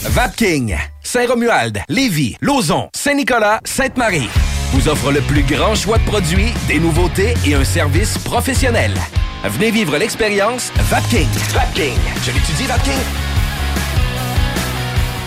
Vapking, 0.03 0.77
Saint-Romuald, 1.03 1.81
Lévis, 1.89 2.35
Lauson, 2.41 2.89
Saint-Nicolas, 2.95 3.59
Sainte-Marie 3.65 4.29
vous 4.73 4.87
offre 4.87 5.11
le 5.11 5.21
plus 5.21 5.43
grand 5.43 5.75
choix 5.75 5.97
de 5.97 6.05
produits, 6.05 6.53
des 6.67 6.79
nouveautés 6.79 7.33
et 7.45 7.55
un 7.55 7.63
service 7.65 8.17
professionnel. 8.19 8.93
Venez 9.43 9.71
vivre 9.71 9.97
l'expérience 9.97 10.71
Vapking. 10.89 11.27
Vapking. 11.53 11.97
Je 12.23 12.31
l'étudie, 12.31 12.67
Vapking. 12.67 13.30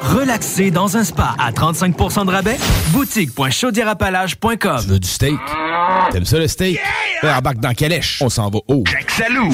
Relaxer 0.00 0.70
dans 0.70 0.96
un 0.96 1.04
spa 1.04 1.34
à 1.38 1.52
35 1.52 1.96
% 1.96 2.24
de 2.24 2.30
rabais. 2.30 2.58
Boutique.chaudierapalage.com. 2.92 4.80
Tu 4.80 4.88
veux 4.88 4.98
du 4.98 5.08
steak? 5.08 5.38
T'aimes 6.12 6.24
ça 6.24 6.38
le 6.38 6.48
steak? 6.48 6.74
Yeah! 6.74 6.82
Ben, 7.22 7.36
embarque 7.36 7.58
dans 7.58 7.74
Calèche. 7.74 8.18
On 8.22 8.28
s'en 8.28 8.48
va 8.48 8.58
haut. 8.68 8.84
Jack 8.86 9.10
Salou! 9.10 9.52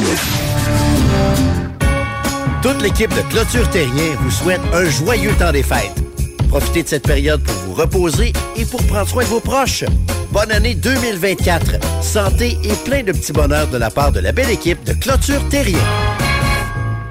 Toute 2.62 2.80
l'équipe 2.82 3.14
de 3.14 3.22
Clôture 3.30 3.68
Terrien 3.70 4.14
vous 4.20 4.30
souhaite 4.30 4.60
un 4.72 4.84
joyeux 4.88 5.34
temps 5.34 5.52
des 5.52 5.62
fêtes. 5.62 6.02
Profitez 6.48 6.82
de 6.82 6.88
cette 6.88 7.06
période 7.06 7.42
pour 7.42 7.54
vous 7.66 7.74
reposer 7.74 8.32
et 8.56 8.64
pour 8.64 8.82
prendre 8.86 9.08
soin 9.08 9.24
de 9.24 9.28
vos 9.28 9.40
proches. 9.40 9.84
Bonne 10.30 10.52
année 10.52 10.74
2024. 10.74 12.02
Santé 12.02 12.58
et 12.64 12.74
plein 12.84 13.02
de 13.02 13.12
petits 13.12 13.32
bonheurs 13.32 13.68
de 13.68 13.78
la 13.78 13.90
part 13.90 14.12
de 14.12 14.20
la 14.20 14.32
belle 14.32 14.50
équipe 14.50 14.82
de 14.84 14.92
Clôture 14.92 15.46
Terrien. 15.48 15.78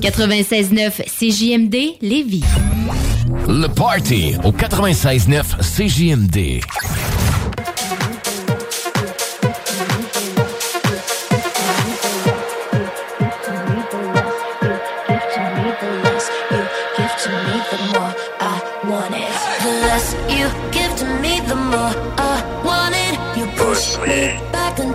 96.9 0.00 1.02
CJMD 1.06 1.96
Lévis. 2.00 2.44
Le 3.48 3.68
Party 3.68 4.34
au 4.44 4.52
96.9 4.52 5.42
CJMD. 5.60 6.60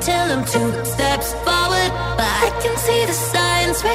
tell 0.08 0.30
him 0.30 0.46
to 0.46 0.97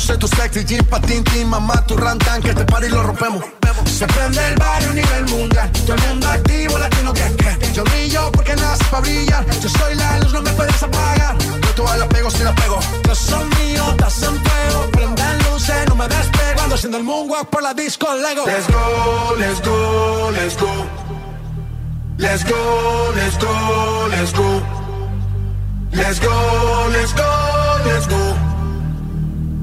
veo. 0.00 0.16
Luce 0.16 0.16
tu 0.16 0.28
sexy 0.28 0.64
jean, 0.64 0.84
patín, 0.86 1.24
mamá, 1.48 1.84
tu 1.86 1.96
rantan, 1.96 2.42
que 2.42 2.50
este 2.50 2.64
party 2.64 2.88
lo 2.88 3.02
rompemos. 3.02 3.44
Se 3.84 4.06
prende 4.06 4.46
el 4.48 4.56
barrio 4.56 4.90
a 4.90 4.94
nivel 4.94 5.24
mundial. 5.26 5.70
Todo 5.72 5.94
el 5.94 6.02
mundo 6.08 6.28
activo, 6.28 6.78
latino 6.78 7.12
que 7.12 7.36
que. 7.36 7.72
Yo 7.72 7.84
brillo 7.84 8.32
porque 8.32 8.56
nace 8.56 8.84
para 8.90 9.02
brillar. 9.02 9.44
Yo 9.60 9.68
soy 9.68 9.94
la 9.94 10.18
luz, 10.20 10.32
no 10.32 10.42
me 10.42 10.50
puedes 10.52 10.82
apagar. 10.82 11.36
Yo 11.38 11.74
todas 11.74 11.98
las 11.98 12.08
pego 12.08 12.30
si 12.30 12.42
las 12.42 12.54
pego. 12.54 12.78
Yo 13.06 13.14
son 13.14 13.48
míos, 13.50 13.88
estás 13.90 14.22
en 14.22 14.36
fuego. 14.42 14.90
Prendan 14.92 15.38
luces, 15.44 15.88
no 15.88 15.94
me 15.96 16.08
despego. 16.08 16.60
Ando 16.62 16.74
haciendo 16.74 16.98
el 16.98 17.04
moonwalk 17.04 17.48
por 17.48 17.62
la 17.62 17.74
disco 17.74 18.06
Lego. 18.14 18.44
Let's 18.46 18.66
go, 18.68 19.36
let's 19.38 19.60
go, 19.62 20.30
let's 20.32 20.56
go. 20.56 20.86
Let's 22.18 22.44
go, 22.44 23.12
let's 23.14 23.38
go, 23.38 24.08
let's 24.10 24.32
go. 24.32 24.62
Let's 25.92 26.20
go, 26.20 26.88
let's 26.92 27.14
go, 27.14 27.24
let's 27.84 28.06
go. 28.06 28.49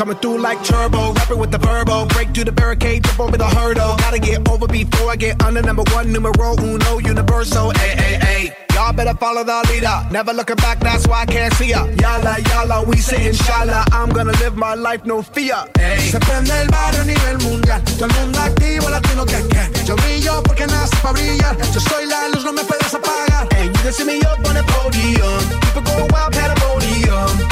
Coming 0.00 0.16
through 0.16 0.38
like 0.38 0.64
turbo, 0.64 1.12
rapping 1.12 1.36
with 1.36 1.50
the 1.50 1.58
verbo. 1.58 2.06
Break 2.06 2.32
through 2.32 2.44
the 2.44 2.52
barricade, 2.52 3.04
jump 3.04 3.20
over 3.20 3.36
the 3.36 3.44
hurdle. 3.44 3.96
Gotta 3.98 4.18
get 4.18 4.48
over 4.48 4.66
before 4.66 5.10
I 5.10 5.16
get 5.16 5.42
under 5.44 5.60
number 5.60 5.82
one, 5.92 6.10
numero 6.10 6.56
uno, 6.56 6.96
universal. 6.96 7.70
Ay, 7.76 7.92
ay, 7.98 8.18
ay. 8.22 8.56
Y'all 8.72 8.94
better 8.94 9.12
follow 9.12 9.44
the 9.44 9.60
leader. 9.68 9.92
Never 10.10 10.32
looking 10.32 10.56
back, 10.56 10.80
that's 10.80 11.06
why 11.06 11.20
I 11.20 11.26
can't 11.26 11.52
see 11.52 11.68
ya. 11.68 11.84
Yala, 12.00 12.36
yala, 12.48 12.86
we 12.86 12.96
say 12.96 13.26
inshallah. 13.28 13.84
I'm 13.92 14.08
gonna 14.08 14.32
live 14.40 14.56
my 14.56 14.72
life, 14.74 15.04
no 15.04 15.20
fear. 15.20 15.66
Ay. 15.76 15.98
Se 15.98 16.18
prende 16.18 16.58
el 16.62 16.68
barrio 16.68 17.02
a 17.02 17.04
nivel 17.04 17.38
mundial. 17.44 17.82
Todo 17.84 18.06
el 18.06 18.12
mundo 18.14 18.38
activo, 18.40 18.88
latino 18.88 19.26
que 19.26 19.36
que. 19.52 19.84
Yo 19.84 19.96
brillo 19.96 20.42
porque 20.44 20.66
nací 20.66 20.96
para 21.02 21.12
brillar. 21.12 21.58
Yo 21.74 21.78
soy 21.78 22.06
la 22.06 22.26
luz, 22.28 22.42
no 22.42 22.54
me 22.54 22.64
puedes 22.64 22.94
apagar. 22.94 23.46
Hey, 23.52 23.66
you 23.66 23.82
can 23.82 23.92
see 23.92 24.04
me 24.04 24.16
up 24.22 24.38
on 24.48 24.54
the 24.54 24.62
podium. 24.62 25.44
People 25.60 25.82
go 25.82 26.06
wild, 26.08 26.32
pandemonium. 26.32 26.59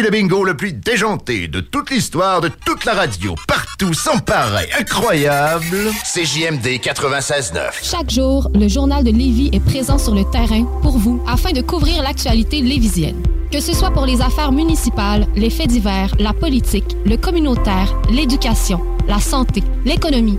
Le 0.00 0.10
bingo 0.10 0.44
le 0.44 0.56
plus 0.56 0.72
déjanté 0.72 1.48
de 1.48 1.58
toute 1.58 1.90
l'histoire 1.90 2.40
de 2.40 2.48
toute 2.48 2.84
la 2.84 2.94
radio, 2.94 3.34
partout, 3.48 3.92
sans 3.92 4.18
pareil, 4.18 4.68
incroyable. 4.78 5.90
CJMD 6.04 6.78
96.9. 6.80 7.70
Chaque 7.82 8.08
jour, 8.08 8.48
le 8.54 8.68
journal 8.68 9.02
de 9.02 9.10
Lévis 9.10 9.50
est 9.52 9.58
présent 9.58 9.98
sur 9.98 10.14
le 10.14 10.22
terrain 10.30 10.62
pour 10.82 10.98
vous 10.98 11.20
afin 11.26 11.50
de 11.50 11.62
couvrir 11.62 12.00
l'actualité 12.04 12.60
lévisienne. 12.60 13.20
Que 13.50 13.58
ce 13.58 13.72
soit 13.72 13.90
pour 13.90 14.06
les 14.06 14.20
affaires 14.20 14.52
municipales, 14.52 15.26
les 15.34 15.50
faits 15.50 15.68
divers, 15.68 16.14
la 16.20 16.32
politique, 16.32 16.96
le 17.04 17.16
communautaire, 17.16 17.92
l'éducation, 18.08 18.80
la 19.08 19.18
santé, 19.18 19.64
l'économie, 19.84 20.38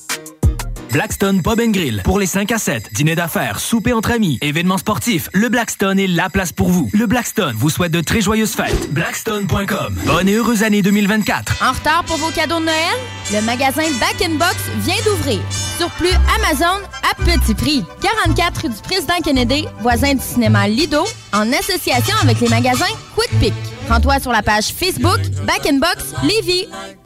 Blackstone 0.91 1.41
Pub 1.41 1.59
and 1.61 1.71
Grill. 1.71 2.01
Pour 2.03 2.19
les 2.19 2.25
5 2.25 2.51
à 2.51 2.57
7, 2.57 2.91
dîner 2.91 3.15
d'affaires, 3.15 3.59
souper 3.59 3.93
entre 3.93 4.11
amis, 4.11 4.37
événements 4.41 4.77
sportifs, 4.77 5.29
le 5.33 5.47
Blackstone 5.47 5.97
est 5.99 6.07
la 6.07 6.29
place 6.29 6.51
pour 6.51 6.69
vous. 6.69 6.89
Le 6.93 7.05
Blackstone 7.05 7.55
vous 7.55 7.69
souhaite 7.69 7.93
de 7.93 8.01
très 8.01 8.19
joyeuses 8.19 8.51
fêtes. 8.51 8.91
Blackstone.com. 8.91 9.97
Bonne 10.05 10.27
et 10.27 10.33
heureuse 10.33 10.63
année 10.63 10.81
2024. 10.81 11.63
En 11.63 11.71
retard 11.71 12.03
pour 12.03 12.17
vos 12.17 12.31
cadeaux 12.31 12.59
de 12.59 12.65
Noël? 12.65 12.97
Le 13.31 13.41
magasin 13.41 13.83
Back 14.01 14.21
in 14.21 14.35
Box 14.35 14.57
vient 14.79 15.01
d'ouvrir. 15.05 15.39
Surplus 15.77 16.09
Amazon 16.35 16.81
à 17.09 17.15
petit 17.23 17.55
prix. 17.55 17.85
44 18.01 18.63
rue 18.63 18.69
du 18.69 18.81
Président 18.81 19.21
Kennedy, 19.23 19.65
voisin 19.79 20.13
du 20.15 20.21
cinéma 20.21 20.67
Lido, 20.67 21.05
en 21.31 21.51
association 21.53 22.15
avec 22.21 22.41
les 22.41 22.49
magasins 22.49 22.85
Quick 23.15 23.39
Pick. 23.39 23.53
Rends-toi 23.89 24.19
sur 24.19 24.31
la 24.31 24.41
page 24.43 24.73
Facebook 24.73 25.19
Back 25.45 25.65
in 25.65 25.77
Box 25.77 26.13
Lévis. 26.23 26.67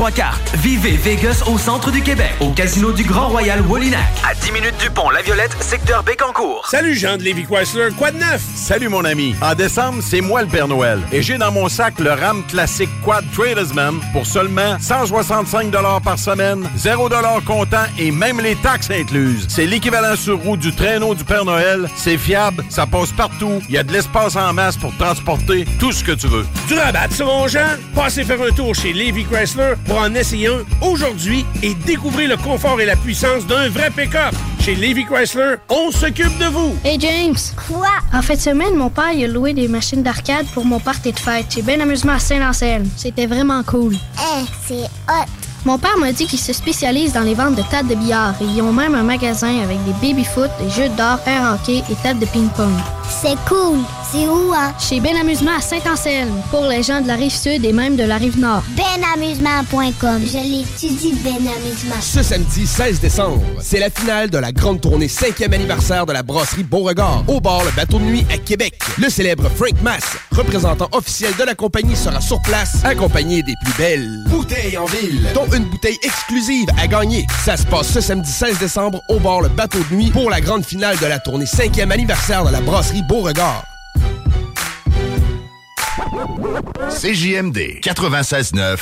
3 0.00 0.12
cartes. 0.12 0.56
Vivez 0.62 0.96
Vegas 0.96 1.42
au 1.46 1.58
centre 1.58 1.90
du 1.90 2.00
Québec, 2.00 2.32
au 2.40 2.52
casino 2.52 2.90
du 2.90 3.02
Grand 3.04 3.28
Royal 3.28 3.60
Woolinac. 3.60 4.00
À 4.26 4.32
10 4.34 4.50
minutes 4.52 4.78
du 4.80 4.88
pont 4.88 5.10
La 5.10 5.20
Violette, 5.20 5.54
secteur 5.60 6.02
Bécancourt. 6.02 6.66
Salut 6.70 6.94
Jean 6.94 7.18
de 7.18 7.22
Lévi 7.22 7.44
Chrysler, 7.44 7.88
quoi 7.98 8.10
de 8.10 8.16
neuf? 8.16 8.40
Salut 8.54 8.88
mon 8.88 9.04
ami. 9.04 9.34
En 9.42 9.54
décembre, 9.54 9.98
c'est 10.00 10.22
moi 10.22 10.40
le 10.40 10.48
Père 10.48 10.68
Noël. 10.68 11.00
Et 11.12 11.20
j'ai 11.20 11.36
dans 11.36 11.52
mon 11.52 11.68
sac 11.68 11.98
le 11.98 12.12
RAM 12.12 12.42
classique 12.46 12.88
Quad 13.04 13.26
Tradesman 13.36 14.00
pour 14.14 14.24
seulement 14.24 14.78
165 14.80 15.70
par 16.02 16.18
semaine, 16.18 16.66
0 16.78 17.10
comptant 17.46 17.84
et 17.98 18.10
même 18.10 18.40
les 18.40 18.56
taxes 18.56 18.90
incluses. 18.90 19.48
C'est 19.50 19.66
l'équivalent 19.66 20.16
sur 20.16 20.38
roue 20.38 20.56
du 20.56 20.74
traîneau 20.74 21.14
du 21.14 21.24
Père 21.24 21.44
Noël. 21.44 21.90
C'est 21.94 22.16
fiable, 22.16 22.64
ça 22.70 22.86
passe 22.86 23.12
partout. 23.12 23.60
Il 23.68 23.74
y 23.74 23.78
a 23.78 23.82
de 23.82 23.92
l'espace 23.92 24.34
en 24.36 24.54
masse 24.54 24.78
pour 24.78 24.96
transporter 24.96 25.66
tout 25.78 25.92
ce 25.92 26.02
que 26.02 26.12
tu 26.12 26.26
veux. 26.26 26.46
Du 26.68 26.78
rabat 26.78 27.10
sur 27.10 27.26
mon 27.26 27.46
Jean? 27.48 27.76
Passez 27.94 28.24
faire 28.24 28.40
un 28.40 28.54
tour 28.54 28.74
chez 28.74 28.94
Lévi 28.94 29.26
Chrysler 29.26 29.74
pour 29.90 29.98
en 29.98 30.14
essayer 30.14 30.46
un 30.46 30.62
aujourd'hui 30.82 31.44
et 31.64 31.74
découvrir 31.74 32.28
le 32.28 32.36
confort 32.36 32.80
et 32.80 32.86
la 32.86 32.94
puissance 32.94 33.44
d'un 33.44 33.68
vrai 33.70 33.90
pick-up. 33.90 34.32
Chez 34.60 34.76
Lévi 34.76 35.04
Chrysler, 35.04 35.56
on 35.68 35.90
s'occupe 35.90 36.38
de 36.38 36.44
vous. 36.44 36.76
Hey 36.84 36.96
James! 37.00 37.36
Quoi? 37.66 37.88
En 38.12 38.22
fin 38.22 38.34
de 38.34 38.38
semaine, 38.38 38.76
mon 38.76 38.88
père 38.88 39.10
il 39.12 39.24
a 39.24 39.26
loué 39.26 39.52
des 39.52 39.66
machines 39.66 40.04
d'arcade 40.04 40.46
pour 40.54 40.64
mon 40.64 40.78
party 40.78 41.10
de 41.10 41.18
fête. 41.18 41.46
J'ai 41.50 41.62
bien 41.62 41.80
amusement 41.80 42.12
à 42.12 42.18
Saint-Anselme. 42.20 42.88
C'était 42.96 43.26
vraiment 43.26 43.64
cool. 43.64 43.96
Eh, 43.96 44.44
c'est 44.64 44.84
hot. 45.08 45.26
Mon 45.64 45.76
père 45.76 45.98
m'a 45.98 46.12
dit 46.12 46.26
qu'il 46.26 46.38
se 46.38 46.52
spécialise 46.52 47.12
dans 47.12 47.22
les 47.22 47.34
ventes 47.34 47.56
de 47.56 47.62
tables 47.62 47.88
de 47.88 47.96
billard 47.96 48.34
et 48.40 48.44
ils 48.44 48.62
ont 48.62 48.72
même 48.72 48.94
un 48.94 49.02
magasin 49.02 49.60
avec 49.60 49.78
des 49.84 49.92
baby-foot, 50.00 50.50
des 50.62 50.70
jeux 50.70 50.88
d'or, 50.90 51.18
air 51.26 51.52
hockey 51.52 51.82
et 51.90 51.94
tables 52.04 52.20
de 52.20 52.26
ping-pong. 52.26 52.70
C'est 53.10 53.36
cool. 53.48 53.80
C'est 54.10 54.26
où, 54.26 54.52
hein? 54.54 54.72
Chez 54.78 55.00
Ben 55.00 55.16
Amusement 55.16 55.50
à 55.56 55.60
Saint-Anselme, 55.60 56.32
pour 56.50 56.64
les 56.66 56.82
gens 56.82 57.00
de 57.00 57.08
la 57.08 57.16
rive 57.16 57.32
sud 57.32 57.64
et 57.64 57.72
même 57.72 57.96
de 57.96 58.04
la 58.04 58.16
rive 58.16 58.38
nord. 58.38 58.62
Benamusement.com. 58.76 60.22
Je 60.24 60.38
l'étudie, 60.38 61.14
Ben 61.22 61.34
Amusement. 61.34 61.94
Ce 62.00 62.22
samedi 62.22 62.66
16 62.66 63.00
décembre, 63.00 63.42
c'est 63.60 63.80
la 63.80 63.90
finale 63.90 64.30
de 64.30 64.38
la 64.38 64.52
grande 64.52 64.80
tournée 64.80 65.08
5e 65.08 65.52
anniversaire 65.52 66.06
de 66.06 66.12
la 66.12 66.22
brasserie 66.22 66.62
Beauregard, 66.62 67.24
au 67.28 67.40
bar 67.40 67.64
Le 67.64 67.70
Bateau 67.72 67.98
de 67.98 68.04
Nuit 68.04 68.26
à 68.32 68.38
Québec. 68.38 68.78
Le 68.98 69.08
célèbre 69.08 69.48
Frank 69.54 69.80
Mass, 69.82 70.04
représentant 70.32 70.88
officiel 70.92 71.32
de 71.38 71.44
la 71.44 71.54
compagnie, 71.54 71.96
sera 71.96 72.20
sur 72.20 72.40
place, 72.42 72.78
accompagné 72.84 73.42
des 73.42 73.54
plus 73.62 73.74
belles 73.76 74.24
bouteilles 74.28 74.78
en 74.78 74.86
ville, 74.86 75.28
dont 75.34 75.46
une 75.52 75.64
bouteille 75.64 75.98
exclusive 76.02 76.68
à 76.80 76.86
gagner. 76.86 77.26
Ça 77.44 77.56
se 77.56 77.66
passe 77.66 77.88
ce 77.88 78.00
samedi 78.00 78.30
16 78.30 78.58
décembre 78.58 79.00
au 79.08 79.18
bar 79.18 79.40
Le 79.40 79.48
Bateau 79.48 79.78
de 79.90 79.94
Nuit 79.94 80.10
pour 80.10 80.30
la 80.30 80.40
grande 80.40 80.64
finale 80.64 80.96
de 80.98 81.06
la 81.06 81.18
tournée 81.18 81.44
5e 81.44 81.90
anniversaire 81.90 82.44
de 82.44 82.50
la 82.50 82.60
brasserie 82.60 82.99
Beauregard. 83.02 83.64
CJMD 86.90 87.80
96.9 87.82 88.78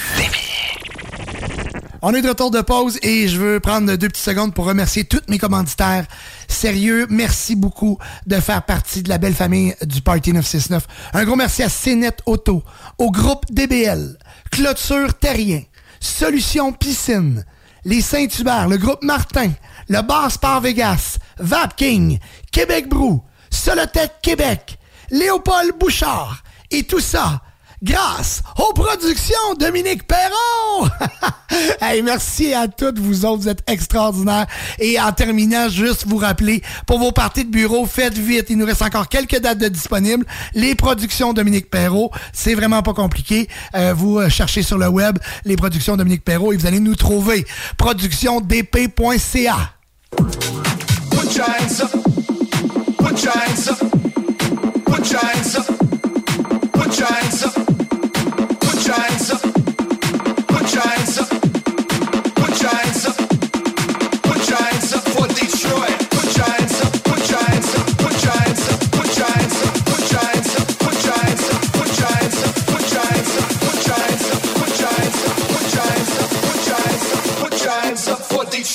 On 2.02 2.14
est 2.14 2.22
de 2.22 2.28
retour 2.28 2.50
de 2.50 2.60
pause 2.60 2.98
et 3.02 3.28
je 3.28 3.38
veux 3.38 3.60
prendre 3.60 3.94
deux 3.96 4.08
petites 4.08 4.24
secondes 4.24 4.54
pour 4.54 4.66
remercier 4.66 5.04
tous 5.04 5.20
mes 5.28 5.38
commanditaires. 5.38 6.06
Sérieux, 6.48 7.06
merci 7.10 7.54
beaucoup 7.56 7.98
de 8.26 8.36
faire 8.36 8.62
partie 8.62 9.02
de 9.02 9.08
la 9.08 9.18
belle 9.18 9.34
famille 9.34 9.74
du 9.82 10.00
Party 10.00 10.32
969. 10.32 10.86
Un 11.14 11.24
gros 11.24 11.36
merci 11.36 11.62
à 11.62 11.68
CNET 11.68 12.16
Auto, 12.26 12.62
au 12.98 13.10
groupe 13.10 13.44
DBL, 13.50 14.16
Clôture 14.50 15.14
Terrien, 15.14 15.62
Solution 16.00 16.72
Piscine, 16.72 17.44
les 17.84 18.00
Saint-Hubert, 18.00 18.68
le 18.68 18.76
groupe 18.78 19.02
Martin, 19.02 19.50
le 19.88 20.02
Bar 20.02 20.30
Sport 20.30 20.60
Vegas, 20.60 21.18
Vapking, 21.38 22.18
Québec 22.50 22.88
Brou, 22.88 23.22
Solotech 23.50 24.12
Québec, 24.22 24.78
Léopold 25.10 25.78
Bouchard 25.78 26.42
et 26.70 26.84
tout 26.84 27.00
ça 27.00 27.40
grâce 27.82 28.42
aux 28.56 28.72
productions 28.72 29.54
Dominique 29.58 30.06
Perron. 30.06 30.88
hey, 31.80 32.02
merci 32.02 32.52
à 32.52 32.68
toutes 32.68 32.98
vous 32.98 33.24
autres, 33.24 33.42
vous 33.42 33.48
êtes 33.48 33.62
extraordinaires. 33.68 34.46
Et 34.78 35.00
en 35.00 35.12
terminant, 35.12 35.68
juste 35.68 36.06
vous 36.06 36.16
rappeler, 36.16 36.62
pour 36.86 36.98
vos 36.98 37.12
parties 37.12 37.44
de 37.44 37.50
bureau, 37.50 37.86
faites 37.86 38.16
vite. 38.16 38.46
Il 38.50 38.58
nous 38.58 38.66
reste 38.66 38.82
encore 38.82 39.08
quelques 39.08 39.38
dates 39.40 39.58
de 39.58 39.68
disponibles. 39.68 40.26
Les 40.54 40.74
productions 40.74 41.32
Dominique 41.32 41.70
Perrault, 41.70 42.10
c'est 42.32 42.54
vraiment 42.54 42.82
pas 42.82 42.94
compliqué. 42.94 43.48
Euh, 43.74 43.94
vous 43.94 44.18
euh, 44.18 44.28
cherchez 44.28 44.62
sur 44.62 44.78
le 44.78 44.88
web 44.88 45.18
les 45.44 45.56
productions 45.56 45.96
Dominique 45.96 46.24
Perrault 46.24 46.52
et 46.52 46.56
vous 46.56 46.66
allez 46.66 46.80
nous 46.80 46.96
trouver. 46.96 47.46
Productiondp.ca. 47.76 49.74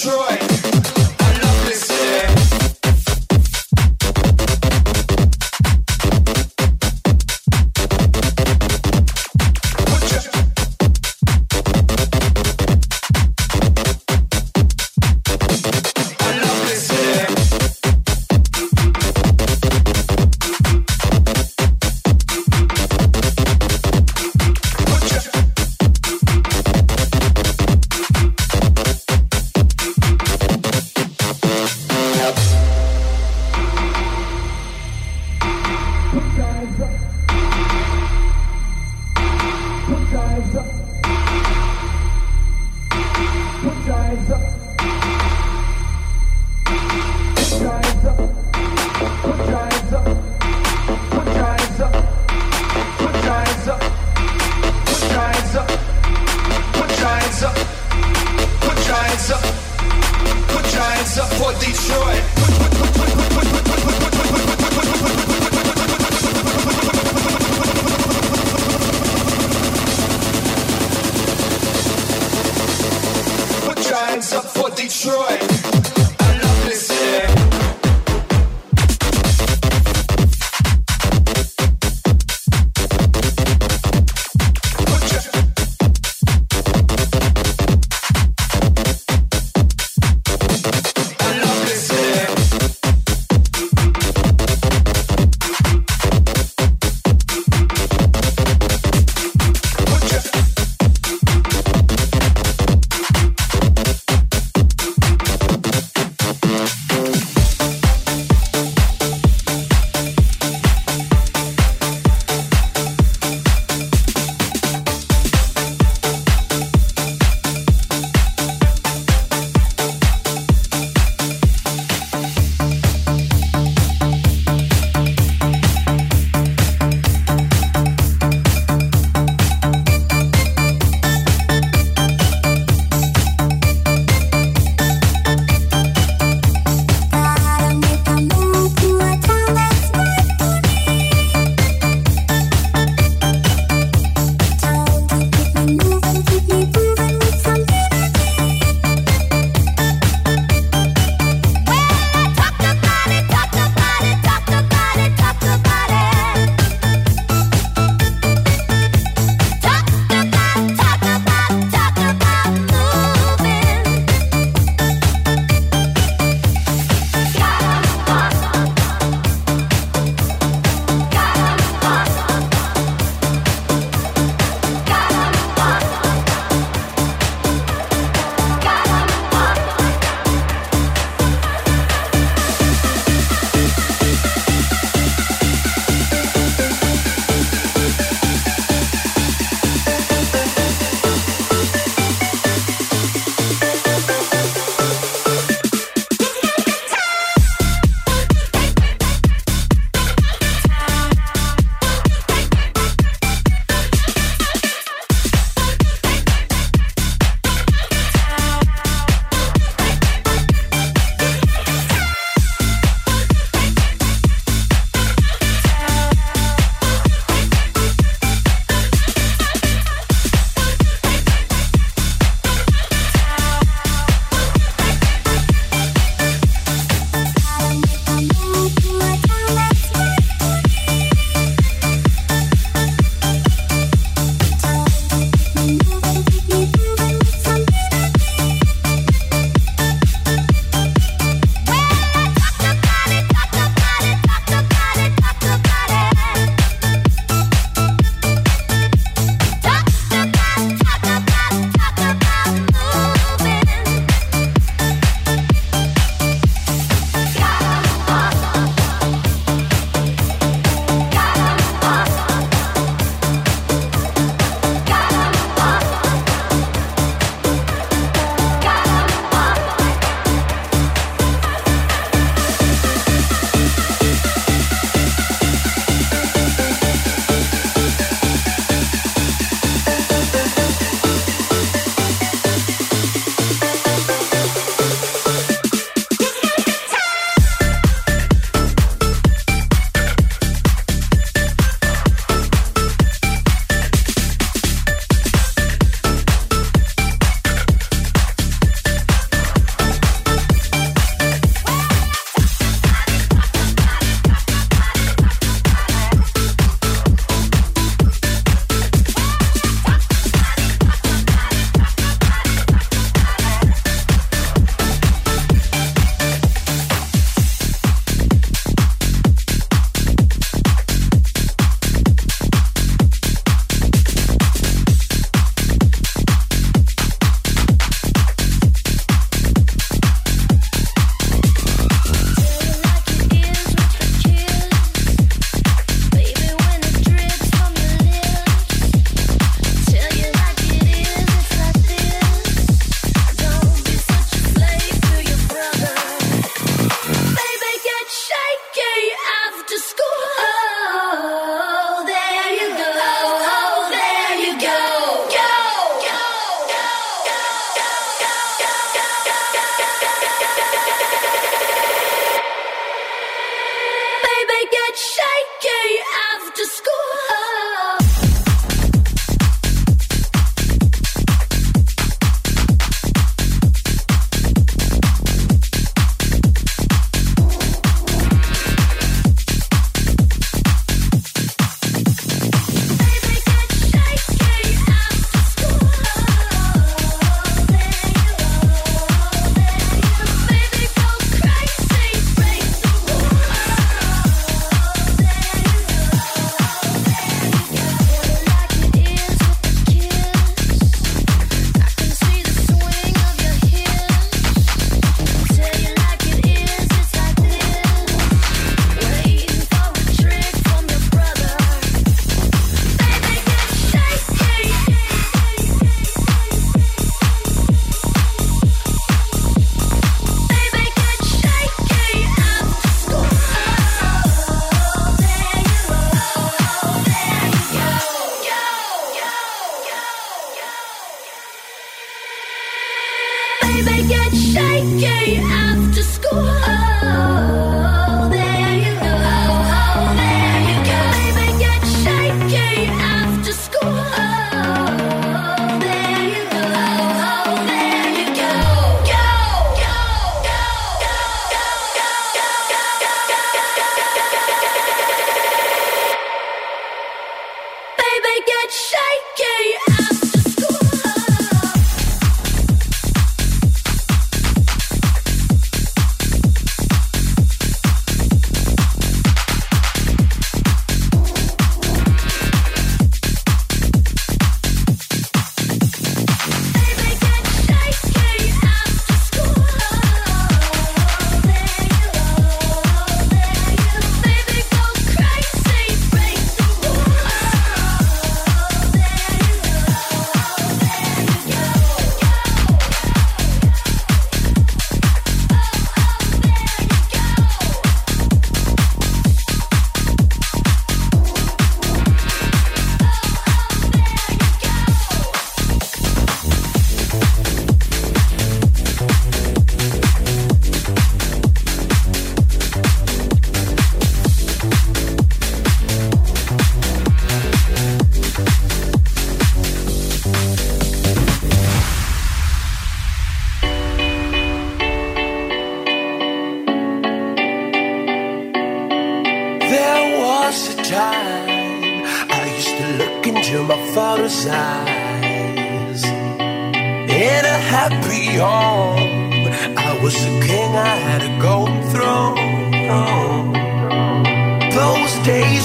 Detroit. 0.04 0.53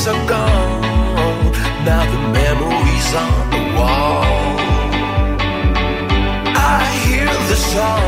are 0.09 0.26
gone. 0.26 1.52
Now 1.85 2.02
the 2.12 2.20
memories 2.40 3.09
on 3.24 3.51
the 3.51 3.62
wall. 3.76 4.24
I 6.56 6.80
hear 7.05 7.26
the 7.26 7.56
song. 7.56 8.07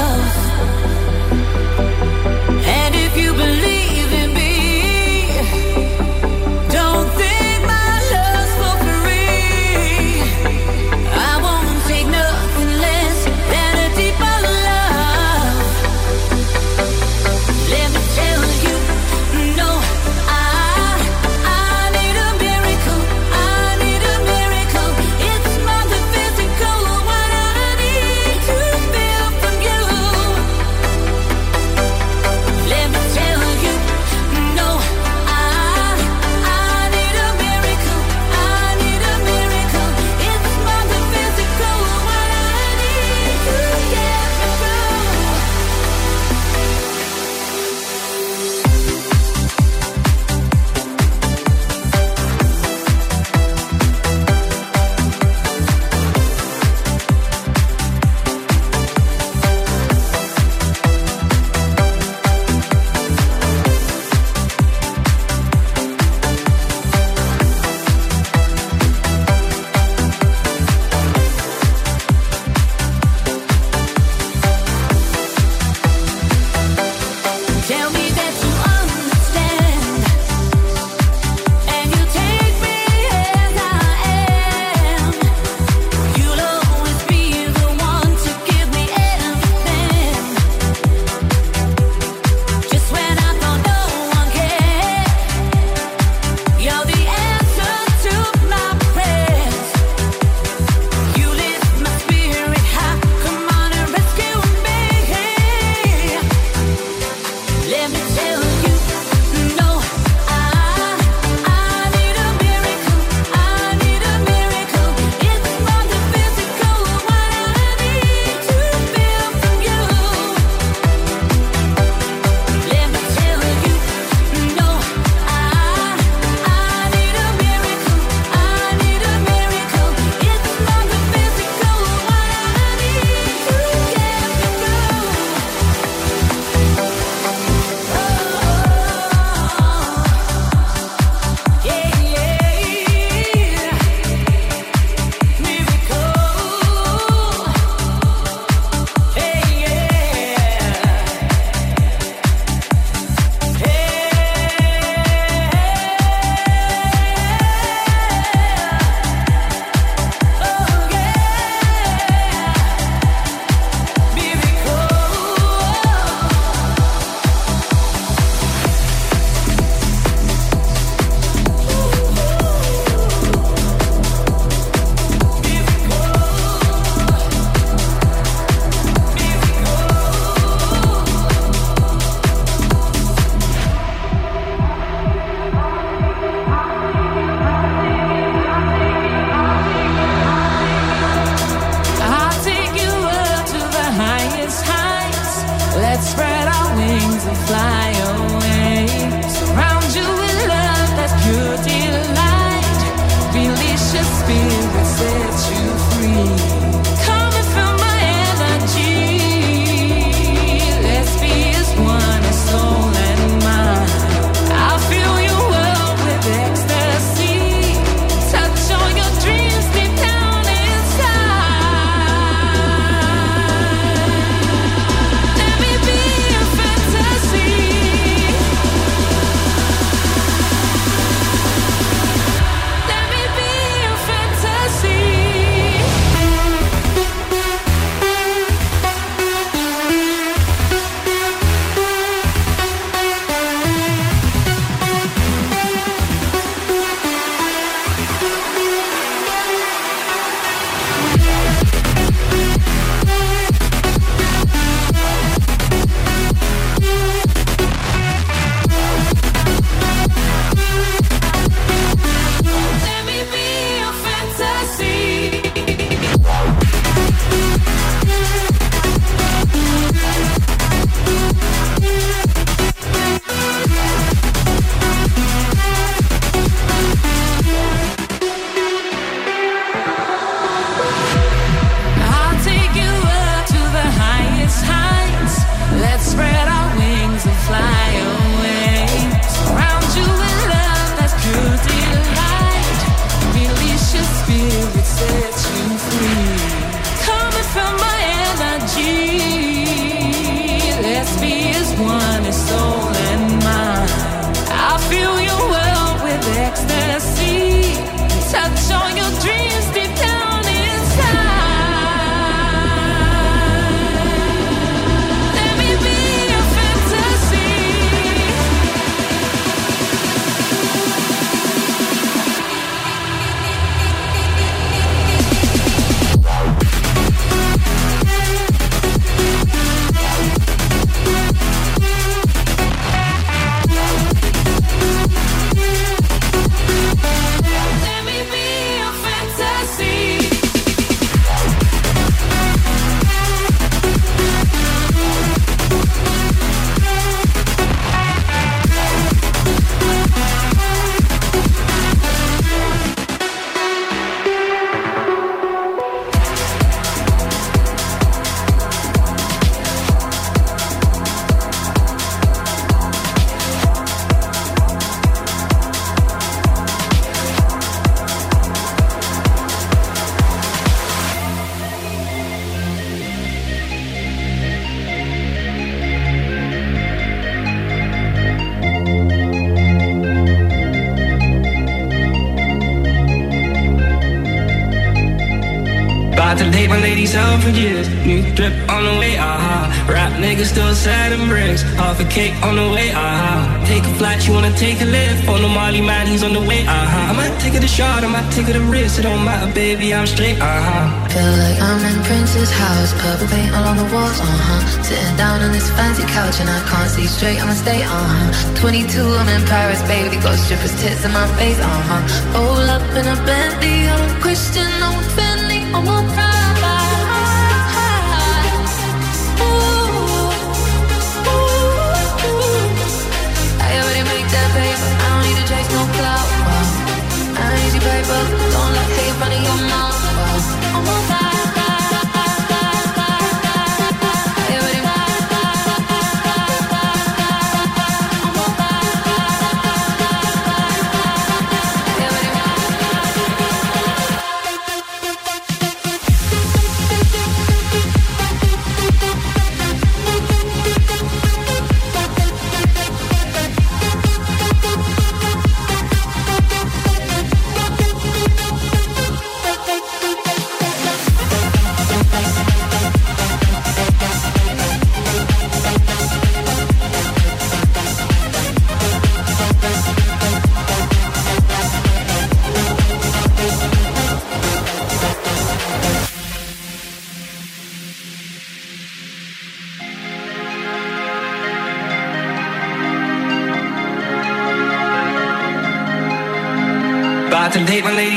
baby, 399.53 399.93
I'm 399.93 400.07
straight, 400.07 400.39
aha. 400.39 401.07
Feel 401.11 401.33
like 401.43 401.59
I'm 401.61 401.81
in 401.91 401.99
Prince's 402.03 402.51
house, 402.51 402.91
purple 403.01 403.27
paint 403.27 403.53
all 403.55 403.65
on 403.67 403.77
the 403.77 403.87
walls, 403.93 404.19
uh 404.19 404.25
huh. 404.25 404.83
Sitting 404.83 405.15
down 405.17 405.41
on 405.41 405.51
this 405.51 405.69
fancy 405.71 406.03
couch 406.03 406.39
and 406.39 406.49
I 406.49 406.59
can't 406.67 406.89
see 406.89 407.07
straight, 407.07 407.39
I'ma 407.41 407.53
stay, 407.53 407.83
uh 407.83 407.89
huh. 407.89 408.55
22, 408.55 409.01
I'm 409.01 409.27
in 409.27 409.43
Paris, 409.47 409.81
baby, 409.83 410.17
got 410.17 410.37
strippers' 410.37 410.75
tits 410.81 411.03
in 411.05 411.11
my 411.11 411.27
face, 411.37 411.59
uh 411.59 411.81
huh. 411.89 412.01
Roll 412.33 412.67
up 412.69 412.83
in 412.95 413.05
a 413.07 413.17
Bentley, 413.25 413.87
I'm 413.87 414.21
Christian, 414.21 414.71
I'm 414.81 414.99
Fendi, 415.15 415.59
I'm 415.73 415.87
on 415.87 416.05
Prada. 416.15 416.40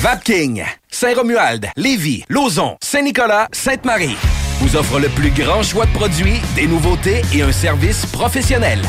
Vapking, 0.00 0.64
Saint-Romuald, 0.90 1.68
Lévis, 1.76 2.24
Lauson, 2.30 2.78
Saint-Nicolas, 2.80 3.48
Sainte-Marie 3.52 4.16
vous 4.60 4.74
offre 4.76 4.98
le 4.98 5.10
plus 5.10 5.30
grand 5.30 5.62
choix 5.62 5.84
de 5.84 5.92
produits, 5.92 6.40
des 6.54 6.66
nouveautés 6.66 7.20
et 7.34 7.42
un 7.42 7.52
service 7.52 8.06
professionnel. 8.06 8.80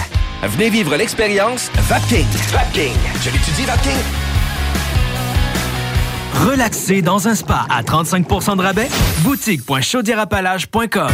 Venez 0.44 0.70
vivre 0.70 0.96
l'expérience 0.96 1.70
Vapking. 1.90 2.26
Vapking. 2.54 2.94
Je 3.22 3.30
l'étudie, 3.30 3.66
Vapking. 3.66 3.92
Relaxer 6.46 7.02
dans 7.02 7.28
un 7.28 7.36
spa 7.36 7.66
à 7.70 7.84
35% 7.84 8.56
de 8.56 8.62
rabais? 8.62 8.88
Boutique.chaudierapalage.com 9.20 11.12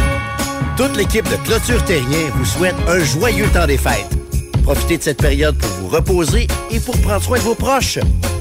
Toute 0.76 0.96
l'équipe 0.96 1.28
de 1.28 1.36
Clôture 1.44 1.84
Terrien 1.84 2.30
vous 2.34 2.44
souhaite 2.44 2.76
un 2.86 3.02
joyeux 3.02 3.48
temps 3.48 3.66
des 3.66 3.78
fêtes. 3.78 4.16
Profitez 4.62 4.98
de 4.98 5.02
cette 5.02 5.20
période 5.20 5.58
pour 5.58 5.70
vous 5.70 5.88
reposer 5.88 6.46
et 6.70 6.78
pour 6.78 6.96
prendre 7.00 7.22
soin 7.22 7.38
de 7.38 7.42
vos 7.42 7.56
proches. 7.56 7.98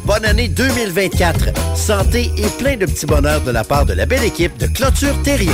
Bonne 0.07 0.23
année 0.23 0.47
2024. 0.47 1.49
Santé 1.75 2.31
et 2.38 2.47
plein 2.57 2.77
de 2.77 2.85
petits 2.85 3.05
bonheurs 3.05 3.41
de 3.41 3.51
la 3.51 3.65
part 3.65 3.85
de 3.85 3.91
la 3.91 4.05
belle 4.05 4.23
équipe 4.23 4.57
de 4.57 4.67
Clôture 4.67 5.13
Terrien. 5.21 5.51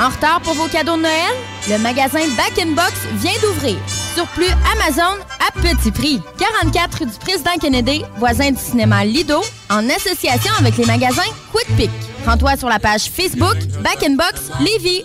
En 0.00 0.08
retard 0.08 0.40
pour 0.40 0.54
vos 0.54 0.66
cadeaux 0.66 0.96
de 0.96 1.02
Noël? 1.02 1.34
Le 1.68 1.76
magasin 1.76 2.20
Back 2.38 2.58
in 2.58 2.70
Box 2.70 2.94
vient 3.16 3.38
d'ouvrir. 3.42 3.76
Surplus 4.14 4.48
Amazon 4.72 5.20
à 5.46 5.52
petit 5.60 5.90
prix. 5.90 6.22
44 6.38 7.00
rue 7.00 7.04
du 7.04 7.18
Président 7.18 7.54
Kennedy, 7.60 8.02
voisin 8.16 8.50
du 8.50 8.58
cinéma 8.58 9.04
Lido, 9.04 9.42
en 9.68 9.90
association 9.90 10.52
avec 10.58 10.78
les 10.78 10.86
magasins 10.86 11.22
Quick 11.52 11.76
Pick. 11.76 11.90
Rends-toi 12.26 12.56
sur 12.56 12.70
la 12.70 12.78
page 12.78 13.10
Facebook 13.10 13.58
Back 13.82 14.02
in 14.04 14.14
Box 14.14 14.50
Lévis. 14.60 15.04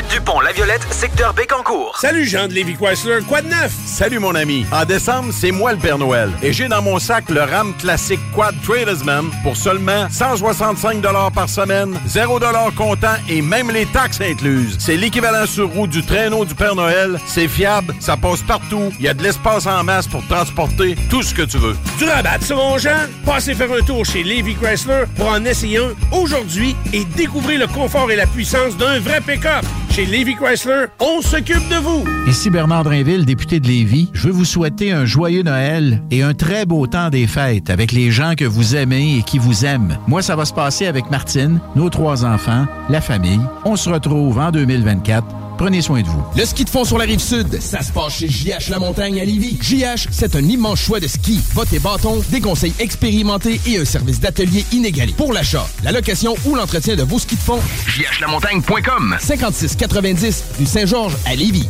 du 0.09 0.21
pont 0.21 0.39
La 0.39 0.51
Violette, 0.51 0.85
secteur 0.91 1.33
Bécancourt. 1.33 1.97
Salut 1.99 2.25
Jean 2.25 2.47
de 2.47 2.53
Lévis 2.53 2.75
Chrysler, 2.75 3.19
quoi 3.27 3.41
de 3.41 3.47
neuf? 3.47 3.71
Salut 3.85 4.19
mon 4.19 4.35
ami. 4.35 4.65
En 4.71 4.85
décembre, 4.85 5.29
c'est 5.31 5.51
moi 5.51 5.73
le 5.73 5.77
Père 5.77 5.97
Noël. 5.97 6.29
Et 6.41 6.53
j'ai 6.53 6.67
dans 6.67 6.81
mon 6.81 6.97
sac 6.99 7.29
le 7.29 7.41
RAM 7.41 7.73
classique 7.75 8.19
Quad 8.33 8.55
Tradesman 8.63 9.25
pour 9.43 9.57
seulement 9.57 10.07
165 10.09 11.01
par 11.33 11.49
semaine, 11.49 11.99
0 12.07 12.39
comptant 12.75 13.15
et 13.29 13.41
même 13.41 13.71
les 13.71 13.85
taxes 13.85 14.21
incluses. 14.21 14.77
C'est 14.79 14.97
l'équivalent 14.97 15.45
sur 15.45 15.69
roue 15.69 15.87
du 15.87 16.03
traîneau 16.03 16.45
du 16.45 16.55
Père 16.55 16.75
Noël. 16.75 17.19
C'est 17.25 17.47
fiable, 17.47 17.93
ça 17.99 18.17
passe 18.17 18.41
partout. 18.41 18.91
Il 18.99 19.05
y 19.05 19.09
a 19.09 19.13
de 19.13 19.23
l'espace 19.23 19.65
en 19.67 19.83
masse 19.83 20.07
pour 20.07 20.25
transporter 20.27 20.95
tout 21.09 21.23
ce 21.23 21.33
que 21.33 21.43
tu 21.43 21.57
veux. 21.57 21.75
Du 21.97 22.05
rabat 22.05 22.39
sur 22.41 22.57
mon 22.57 22.77
Jean? 22.77 23.07
Passez 23.25 23.53
faire 23.53 23.71
un 23.71 23.83
tour 23.83 24.05
chez 24.05 24.23
Lévis 24.23 24.55
Chrysler 24.55 25.03
pour 25.17 25.27
en 25.27 25.43
essayer 25.45 25.79
un 25.79 25.91
aujourd'hui 26.11 26.75
et 26.93 27.03
découvrir 27.03 27.59
le 27.59 27.67
confort 27.67 28.09
et 28.11 28.15
la 28.15 28.25
puissance 28.25 28.77
d'un 28.77 28.99
vrai 28.99 29.21
pick-up. 29.21 29.65
Chez 29.91 30.05
Chrysler, 30.05 30.85
on 31.01 31.21
s'occupe 31.21 31.67
de 31.69 31.75
vous. 31.75 32.05
Ici 32.25 32.49
Bernard 32.49 32.85
Drinville, 32.85 33.25
député 33.25 33.59
de 33.59 33.67
Lévis. 33.67 34.09
Je 34.13 34.27
veux 34.27 34.33
vous 34.33 34.45
souhaiter 34.45 34.93
un 34.93 35.03
joyeux 35.03 35.43
Noël 35.43 36.01
et 36.11 36.23
un 36.23 36.33
très 36.33 36.65
beau 36.65 36.87
temps 36.87 37.09
des 37.09 37.27
fêtes 37.27 37.69
avec 37.69 37.91
les 37.91 38.09
gens 38.09 38.35
que 38.37 38.45
vous 38.45 38.77
aimez 38.77 39.17
et 39.17 39.23
qui 39.23 39.37
vous 39.37 39.65
aiment. 39.65 39.97
Moi, 40.07 40.21
ça 40.21 40.37
va 40.37 40.45
se 40.45 40.53
passer 40.53 40.87
avec 40.87 41.11
Martine, 41.11 41.59
nos 41.75 41.89
trois 41.89 42.23
enfants, 42.23 42.67
la 42.89 43.01
famille. 43.01 43.41
On 43.65 43.75
se 43.75 43.89
retrouve 43.89 44.39
en 44.39 44.51
2024. 44.51 45.40
Prenez 45.61 45.83
soin 45.83 46.01
de 46.01 46.07
vous. 46.07 46.23
Le 46.35 46.43
ski 46.43 46.65
de 46.65 46.71
fond 46.71 46.83
sur 46.83 46.97
la 46.97 47.03
rive 47.03 47.19
sud, 47.19 47.61
ça 47.61 47.83
se 47.83 47.91
passe 47.91 48.13
chez 48.13 48.27
JH 48.27 48.71
La 48.71 48.79
Montagne 48.79 49.21
à 49.21 49.25
Lévis. 49.25 49.59
JH, 49.61 50.07
c'est 50.09 50.35
un 50.35 50.43
immense 50.43 50.79
choix 50.79 50.99
de 50.99 51.05
ski. 51.05 51.39
Bottes 51.53 51.71
et 51.71 51.77
bâtons, 51.77 52.23
des 52.31 52.41
conseils 52.41 52.73
expérimentés 52.79 53.61
et 53.67 53.77
un 53.77 53.85
service 53.85 54.19
d'atelier 54.19 54.65
inégalé. 54.71 55.13
Pour 55.13 55.33
l'achat, 55.33 55.67
la 55.83 55.91
location 55.91 56.33
ou 56.45 56.55
l'entretien 56.55 56.95
de 56.95 57.03
vos 57.03 57.19
skis 57.19 57.35
de 57.35 57.41
fond, 57.41 57.59
jhlamontagne.com 57.85 59.17
5690 59.19 60.43
rue 60.57 60.65
Saint-Georges 60.65 61.17
à 61.27 61.35
Lévis. 61.35 61.69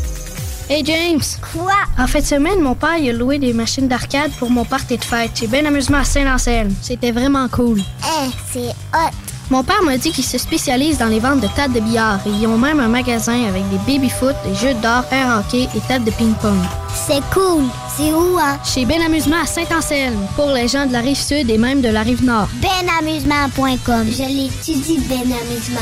Hey 0.70 0.86
James! 0.86 1.20
Quoi? 1.52 1.74
En 1.98 2.08
fin 2.08 2.20
de 2.20 2.26
semaine, 2.26 2.62
mon 2.62 2.76
père 2.76 2.96
il 2.98 3.10
a 3.10 3.12
loué 3.12 3.40
des 3.40 3.52
machines 3.52 3.90
d'arcade 3.90 4.32
pour 4.40 4.50
mon 4.50 4.64
party 4.64 5.00
de 5.00 5.04
fête. 5.04 5.32
J'ai 5.36 5.48
bien 5.48 5.66
amusement 5.66 5.98
à 5.98 6.06
Saint-Anselme. 6.06 6.74
C'était 6.82 7.12
vraiment 7.12 7.50
cool. 7.50 7.82
Eh, 8.06 8.30
c'est 8.54 8.70
hot! 8.94 9.31
Mon 9.52 9.64
père 9.66 9.84
m'a 9.84 9.98
dit 9.98 10.12
qu'il 10.12 10.24
se 10.24 10.38
spécialise 10.38 10.98
dans 10.98 11.08
les 11.08 11.20
ventes 11.20 11.42
de 11.42 11.48
tables 11.48 11.74
de 11.74 11.82
billard 11.82 12.22
et 12.26 12.30
ils 12.30 12.48
ont 12.48 12.58
même 12.58 12.80
un 12.80 12.88
magasin 12.88 13.50
avec 13.50 13.70
des 13.70 13.80
baby-foot, 13.80 14.34
des 14.46 14.56
jeux 14.56 14.74
d'or, 14.76 15.04
air 15.12 15.40
hockey 15.40 15.68
et 15.76 15.80
tables 15.90 16.06
de 16.06 16.12
ping-pong. 16.12 16.56
C'est 16.96 17.20
cool! 17.34 17.66
C'est 17.98 18.14
où, 18.14 18.38
hein? 18.40 18.58
Chez 18.64 18.86
Ben 18.86 19.02
Amusement 19.02 19.42
à 19.44 19.46
Saint-Anselme, 19.46 20.26
pour 20.38 20.52
les 20.52 20.70
gens 20.70 20.86
de 20.86 20.94
la 20.94 21.02
rive 21.02 21.18
sud 21.18 21.50
et 21.50 21.58
même 21.58 21.82
de 21.82 21.90
la 21.90 22.04
rive 22.04 22.24
nord. 22.24 22.48
Benamusement.com. 22.62 24.08
Je 24.10 24.24
l'étudie, 24.24 25.00
Ben 25.10 25.20
Amusement. 25.20 25.82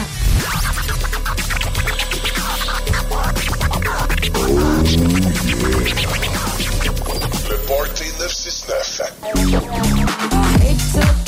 Le 7.52 7.58
Party 7.68 8.06
969. 8.20 11.19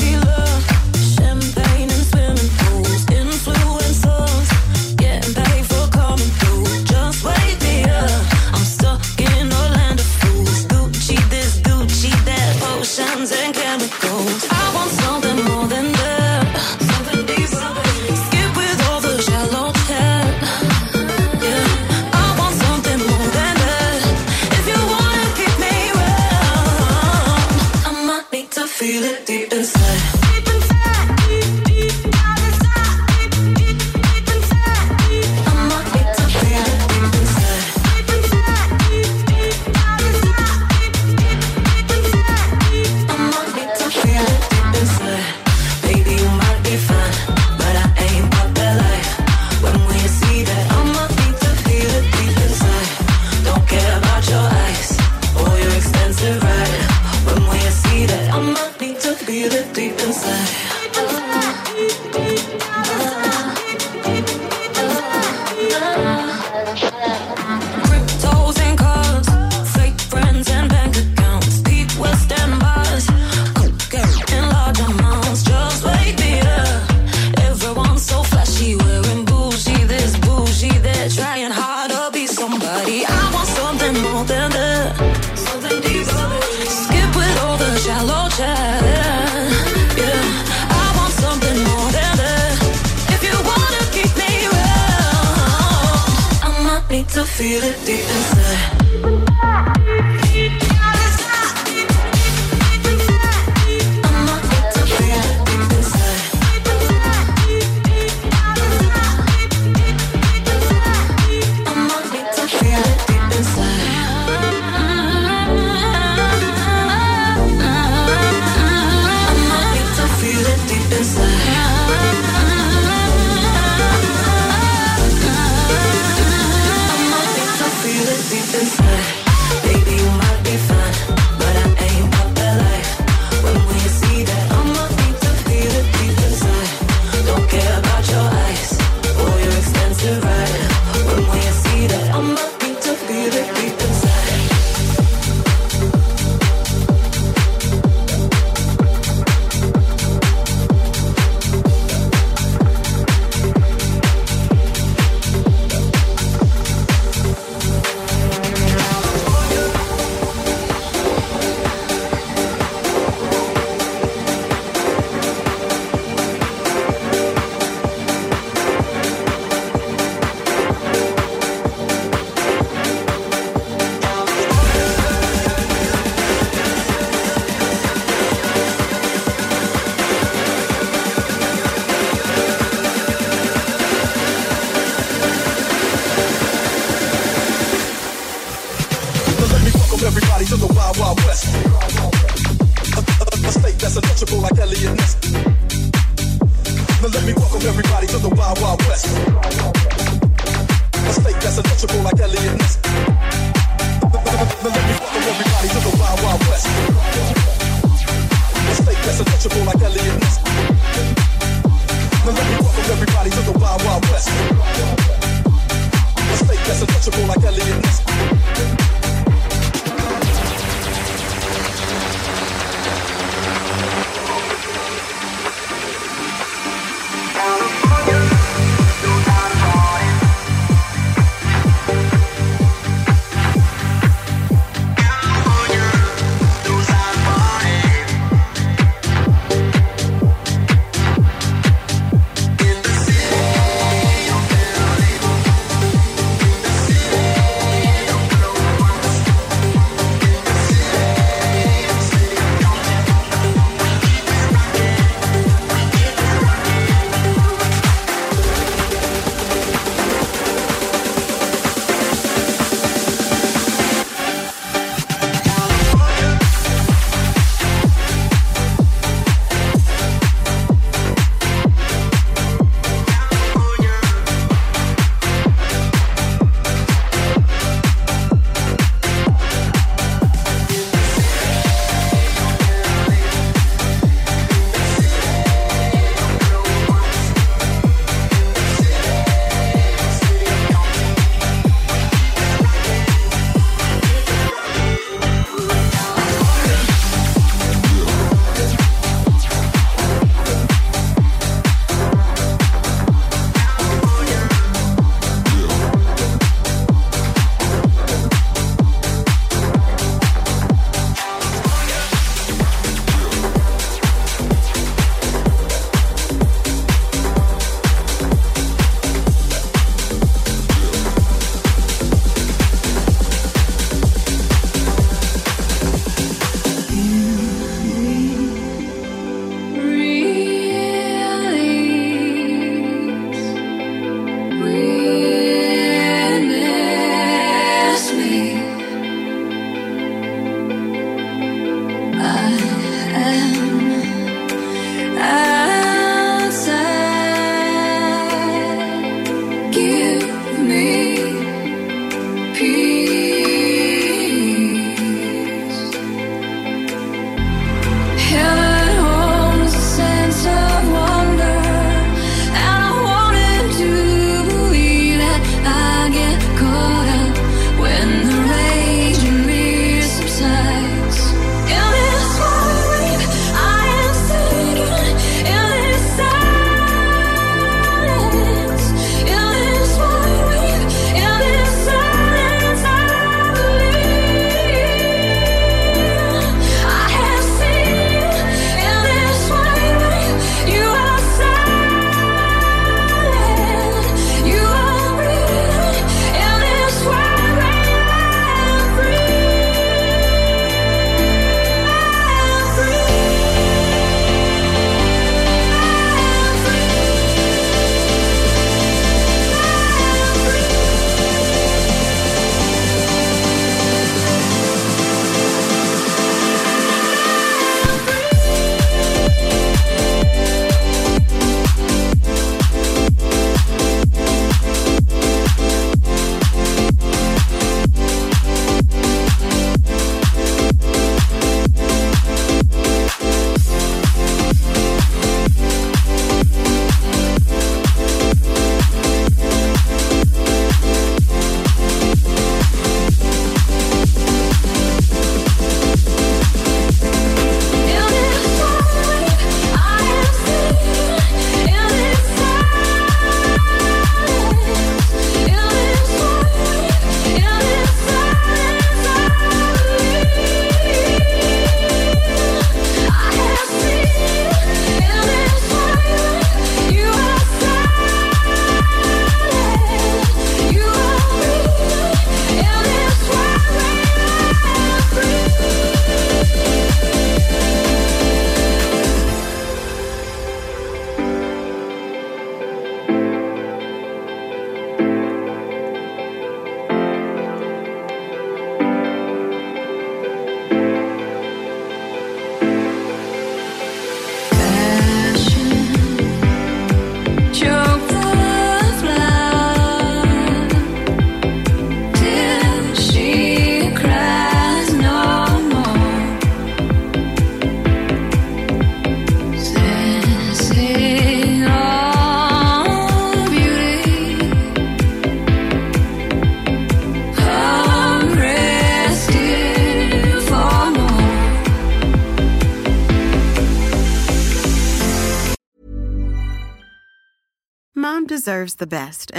Deserves 528.61 528.75
the 528.75 528.85
best, 528.85 529.30